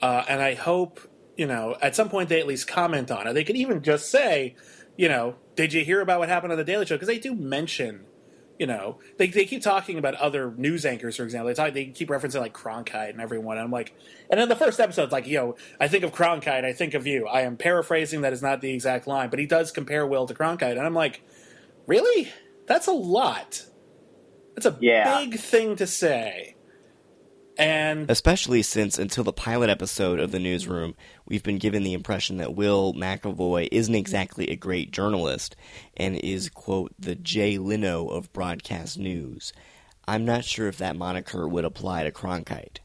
[0.00, 1.00] uh, and I hope
[1.36, 3.32] you know at some point they at least comment on it.
[3.34, 4.56] They could even just say,
[4.96, 6.94] you know, did you hear about what happened on the Daily Show?
[6.96, 8.06] Because they do mention.
[8.58, 11.48] You know, they, they keep talking about other news anchors, for example.
[11.48, 13.56] They talk, they keep referencing like Cronkite and everyone.
[13.56, 13.92] And I'm like,
[14.30, 16.94] and in the first episode, it's like, yo, know, I think of Cronkite, I think
[16.94, 17.26] of you.
[17.26, 18.20] I am paraphrasing.
[18.20, 20.94] That is not the exact line, but he does compare Will to Cronkite, and I'm
[20.94, 21.22] like,
[21.86, 22.30] really?
[22.66, 23.64] That's a lot.
[24.54, 25.18] That's a Yeah.
[25.18, 26.54] big thing to say.
[27.62, 30.96] And Especially since until the pilot episode of the newsroom,
[31.26, 35.54] we've been given the impression that Will McAvoy isn't exactly a great journalist
[35.96, 39.52] and is, quote, the Jay Leno of broadcast news.
[40.08, 42.78] I'm not sure if that moniker would apply to Cronkite.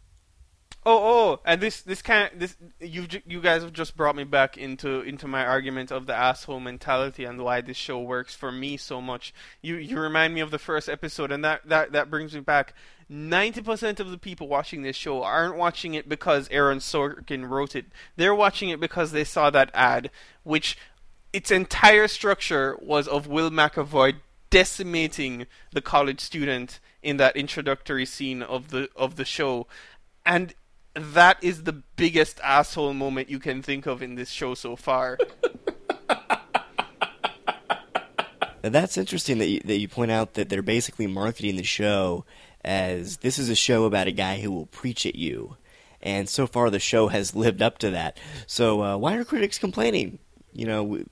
[0.89, 4.23] Oh, oh, and this this kind this you ju- you guys have just brought me
[4.23, 8.53] back into into my argument of the asshole mentality and why this show works for
[8.53, 9.33] me so much.
[9.61, 12.73] You you remind me of the first episode, and that that that brings me back.
[13.09, 17.73] Ninety percent of the people watching this show aren't watching it because Aaron Sorkin wrote
[17.73, 17.85] it.
[18.17, 20.11] They're watching it because they saw that ad,
[20.43, 20.77] which
[21.31, 24.15] its entire structure was of Will McAvoy
[24.49, 29.67] decimating the college student in that introductory scene of the of the show,
[30.25, 30.53] and
[30.93, 35.17] that is the biggest asshole moment you can think of in this show so far.
[38.63, 42.25] That's interesting that you, that you point out that they're basically marketing the show
[42.63, 45.57] as this is a show about a guy who will preach at you.
[46.01, 48.19] And so far, the show has lived up to that.
[48.45, 50.19] So, uh, why are critics complaining?
[50.53, 51.05] You know, we,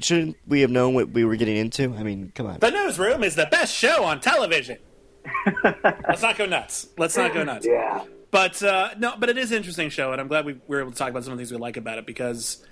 [0.00, 1.94] shouldn't we have known what we were getting into?
[1.94, 2.60] I mean, come on.
[2.60, 4.78] the newsroom is the best show on television.
[5.64, 6.88] Let's not go nuts.
[6.98, 7.66] Let's not go nuts.
[7.66, 8.04] Yeah.
[8.30, 10.90] But uh, no, but it is an interesting show, and I'm glad we were able
[10.90, 12.64] to talk about some of the things we like about it because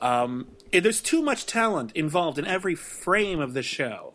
[0.00, 4.14] um, it, there's too much talent involved in every frame of the show.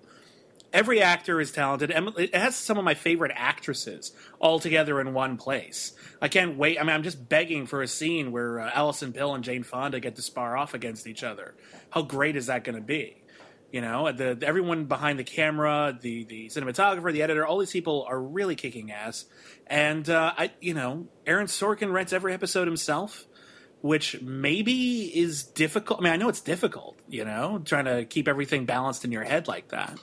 [0.74, 1.92] Every actor is talented.
[1.92, 5.94] It has some of my favorite actresses all together in one place.
[6.20, 6.80] I can't wait.
[6.80, 10.00] I mean, I'm just begging for a scene where uh, Alison Pill and Jane Fonda
[10.00, 11.54] get to spar off against each other.
[11.92, 13.24] How great is that going to be?
[13.72, 18.06] You know, the, everyone behind the camera, the the cinematographer, the editor, all these people
[18.08, 19.26] are really kicking ass.
[19.68, 23.26] And uh, I, you know, Aaron Sorkin writes every episode himself,
[23.82, 26.00] which maybe is difficult.
[26.00, 29.24] I mean, I know it's difficult, you know, trying to keep everything balanced in your
[29.24, 30.00] head like that.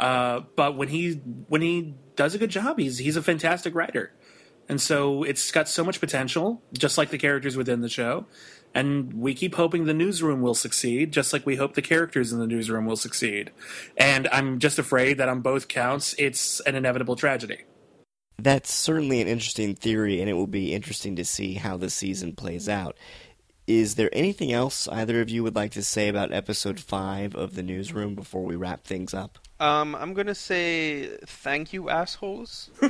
[0.00, 1.12] Uh, but when he
[1.48, 4.12] when he does a good job, he's he's a fantastic writer,
[4.66, 8.24] and so it's got so much potential, just like the characters within the show.
[8.72, 12.38] And we keep hoping the newsroom will succeed, just like we hope the characters in
[12.38, 13.50] the newsroom will succeed.
[13.96, 17.64] And I'm just afraid that on both counts, it's an inevitable tragedy.
[18.38, 22.34] That's certainly an interesting theory, and it will be interesting to see how the season
[22.34, 22.96] plays out.
[23.66, 27.54] Is there anything else either of you would like to say about episode 5 of
[27.54, 29.38] The Newsroom before we wrap things up?
[29.60, 32.70] Um, I'm gonna say thank you, assholes.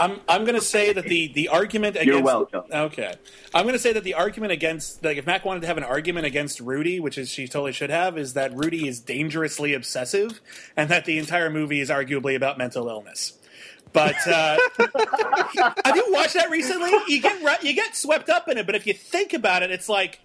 [0.00, 2.64] I'm I'm going to say that the the argument against You're welcome.
[2.70, 3.14] Okay,
[3.54, 5.84] I'm going to say that the argument against like if Mac wanted to have an
[5.84, 10.40] argument against Rudy, which is she totally should have, is that Rudy is dangerously obsessive,
[10.76, 13.38] and that the entire movie is arguably about mental illness.
[13.92, 14.58] But uh,
[15.84, 16.92] have you watched that recently?
[17.08, 19.88] You get you get swept up in it, but if you think about it, it's
[19.88, 20.20] like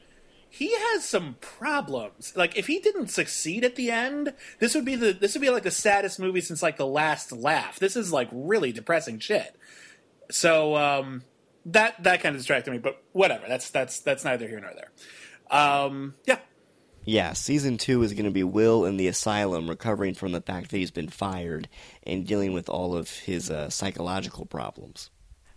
[0.53, 2.33] he has some problems.
[2.35, 5.49] Like if he didn't succeed at the end, this would be the this would be
[5.49, 7.79] like the saddest movie since like the last laugh.
[7.79, 9.55] This is like really depressing shit.
[10.29, 11.23] So um,
[11.65, 13.45] that that kind of distracted me, but whatever.
[13.47, 14.91] That's that's that's neither here nor there.
[15.57, 16.39] Um, yeah,
[17.05, 20.69] Yeah, season 2 is going to be Will in the asylum recovering from the fact
[20.71, 21.67] that he's been fired
[22.03, 25.09] and dealing with all of his uh, psychological problems.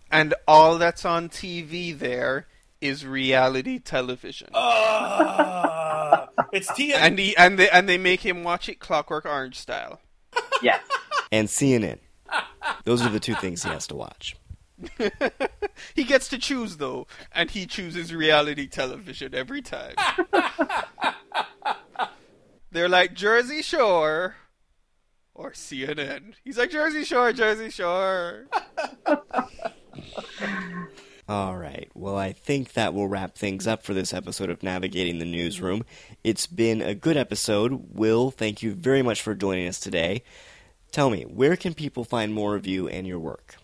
[0.09, 2.47] and all that's on TV there
[2.87, 4.49] is reality television.
[4.53, 6.93] Uh, it's TNT.
[6.95, 9.99] and he and they and they make him watch it Clockwork Orange style.
[10.61, 10.79] Yeah.
[11.31, 11.99] And CNN.
[12.83, 14.35] Those are the two things he has to watch.
[15.93, 19.95] He gets to choose though, and he chooses reality television every time.
[22.71, 24.35] They're like Jersey Shore
[25.33, 26.33] or CNN.
[26.43, 28.47] He's like Jersey Shore, Jersey Shore.
[31.27, 31.89] All right.
[31.95, 35.83] Well, I think that will wrap things up for this episode of Navigating the Newsroom.
[36.23, 37.95] It's been a good episode.
[37.95, 40.23] Will, thank you very much for joining us today.
[40.91, 43.55] Tell me, where can people find more of you and your work?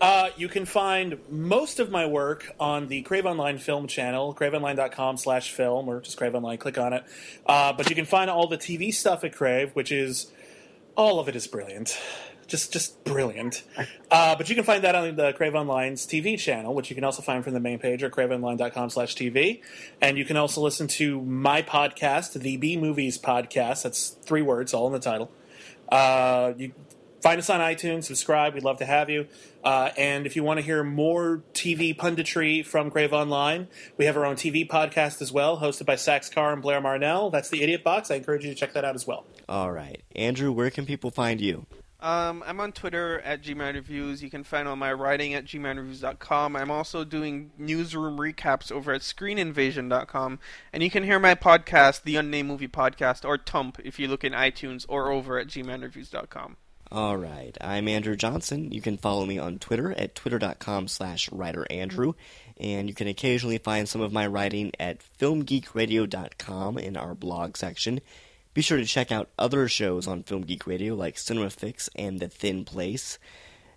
[0.00, 5.16] Uh, you can find most of my work on the Crave Online Film channel, craveonline.com
[5.16, 7.04] slash film, or just Crave Online, click on it.
[7.46, 10.30] Uh, but you can find all the TV stuff at Crave, which is,
[10.96, 11.98] all of it is brilliant.
[12.46, 13.62] Just, just brilliant.
[14.10, 17.04] Uh, but you can find that on the Crave Online's TV channel, which you can
[17.04, 19.62] also find from the main page or craveonline.com slash TV.
[20.00, 23.82] And you can also listen to my podcast, the B Movies Podcast.
[23.82, 25.30] That's three words, all in the title.
[25.88, 26.72] Uh, you
[27.20, 28.54] find us on iTunes, subscribe.
[28.54, 29.26] We'd love to have you.
[29.64, 33.66] Uh, and if you want to hear more TV punditry from Crave Online,
[33.96, 37.32] we have our own TV podcast as well, hosted by Sax Carr and Blair Marnell.
[37.32, 38.12] That's the Idiot Box.
[38.12, 39.26] I encourage you to check that out as well.
[39.48, 40.02] All right.
[40.14, 41.66] Andrew, where can people find you?
[41.98, 44.22] Um, I'm on Twitter at Gman Reviews.
[44.22, 46.54] You can find all my writing at gmanreviews.com.
[46.54, 50.38] I'm also doing newsroom recaps over at screeninvasion.com.
[50.72, 54.24] And you can hear my podcast, the Unnamed Movie Podcast, or Tump, if you look
[54.24, 56.56] in iTunes, or over at gmanreviews.com.
[56.92, 57.56] All right.
[57.60, 58.70] I'm Andrew Johnson.
[58.70, 62.14] You can follow me on Twitter at twitter.com slash writerandrew.
[62.58, 68.00] And you can occasionally find some of my writing at filmgeekradio.com in our blog section.
[68.56, 72.18] Be sure to check out other shows on Film Geek Radio like Cinema Fix and
[72.18, 73.18] The Thin Place.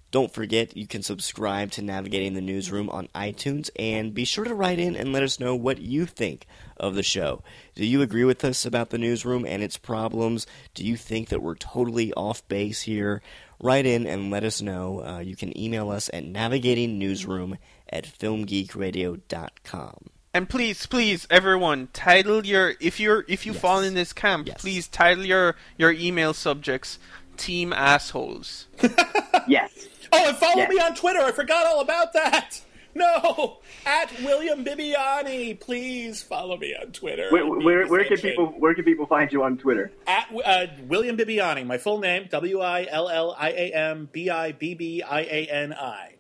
[0.10, 4.56] Don't forget you can subscribe to Navigating the Newsroom on iTunes and be sure to
[4.56, 6.48] write in and let us know what you think
[6.78, 7.44] of the show.
[7.76, 10.48] Do you agree with us about the newsroom and its problems?
[10.74, 13.22] Do you think that we're totally off base here?
[13.62, 15.04] Write in and let us know.
[15.04, 17.58] Uh, you can email us at navigatingnewsroom
[17.90, 20.19] at filmgeekradio.com.
[20.34, 24.88] And please, please, everyone, title your if you're if you fall in this camp, please
[24.88, 27.00] title your your email subjects
[27.36, 28.68] "Team Assholes."
[29.48, 29.88] yes.
[30.12, 30.70] Oh, and follow Yes.
[30.70, 31.20] me on Twitter.
[31.20, 32.62] I forgot all about that.
[32.96, 35.58] No, at William Bibbiani.
[35.60, 37.30] Please follow me on Twitter.
[37.30, 39.92] Where, where, where can people where can people find you on Twitter?
[40.08, 44.32] At uh, William Bibbiani, my full name W I L L I A M B
[44.32, 46.16] I B B I A N I.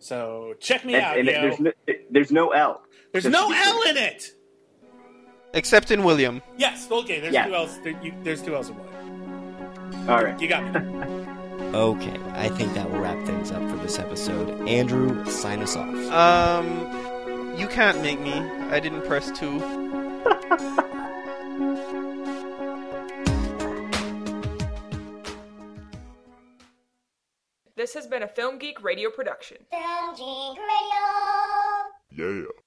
[0.00, 1.18] So check me And, out.
[1.18, 1.40] and yo.
[1.40, 1.72] there's no,
[2.10, 2.82] there's no L.
[3.12, 4.30] There's no L in it.
[5.54, 6.42] Except in William.
[6.56, 6.88] Yes.
[6.90, 7.20] Okay.
[7.20, 7.46] There's Yeah.
[7.46, 7.80] two L's.
[7.80, 10.08] There, you, there's two L's in William.
[10.10, 10.38] All right.
[10.40, 11.24] You got me.
[11.74, 14.66] Okay, I think that will wrap things up for this episode.
[14.66, 15.94] Andrew, sign us off.
[16.10, 18.32] Um, you can't make me.
[18.32, 19.58] I didn't press two.
[27.76, 29.58] This has been a Film Geek radio production.
[29.70, 31.04] Film Geek Radio.
[32.10, 32.48] Yeah.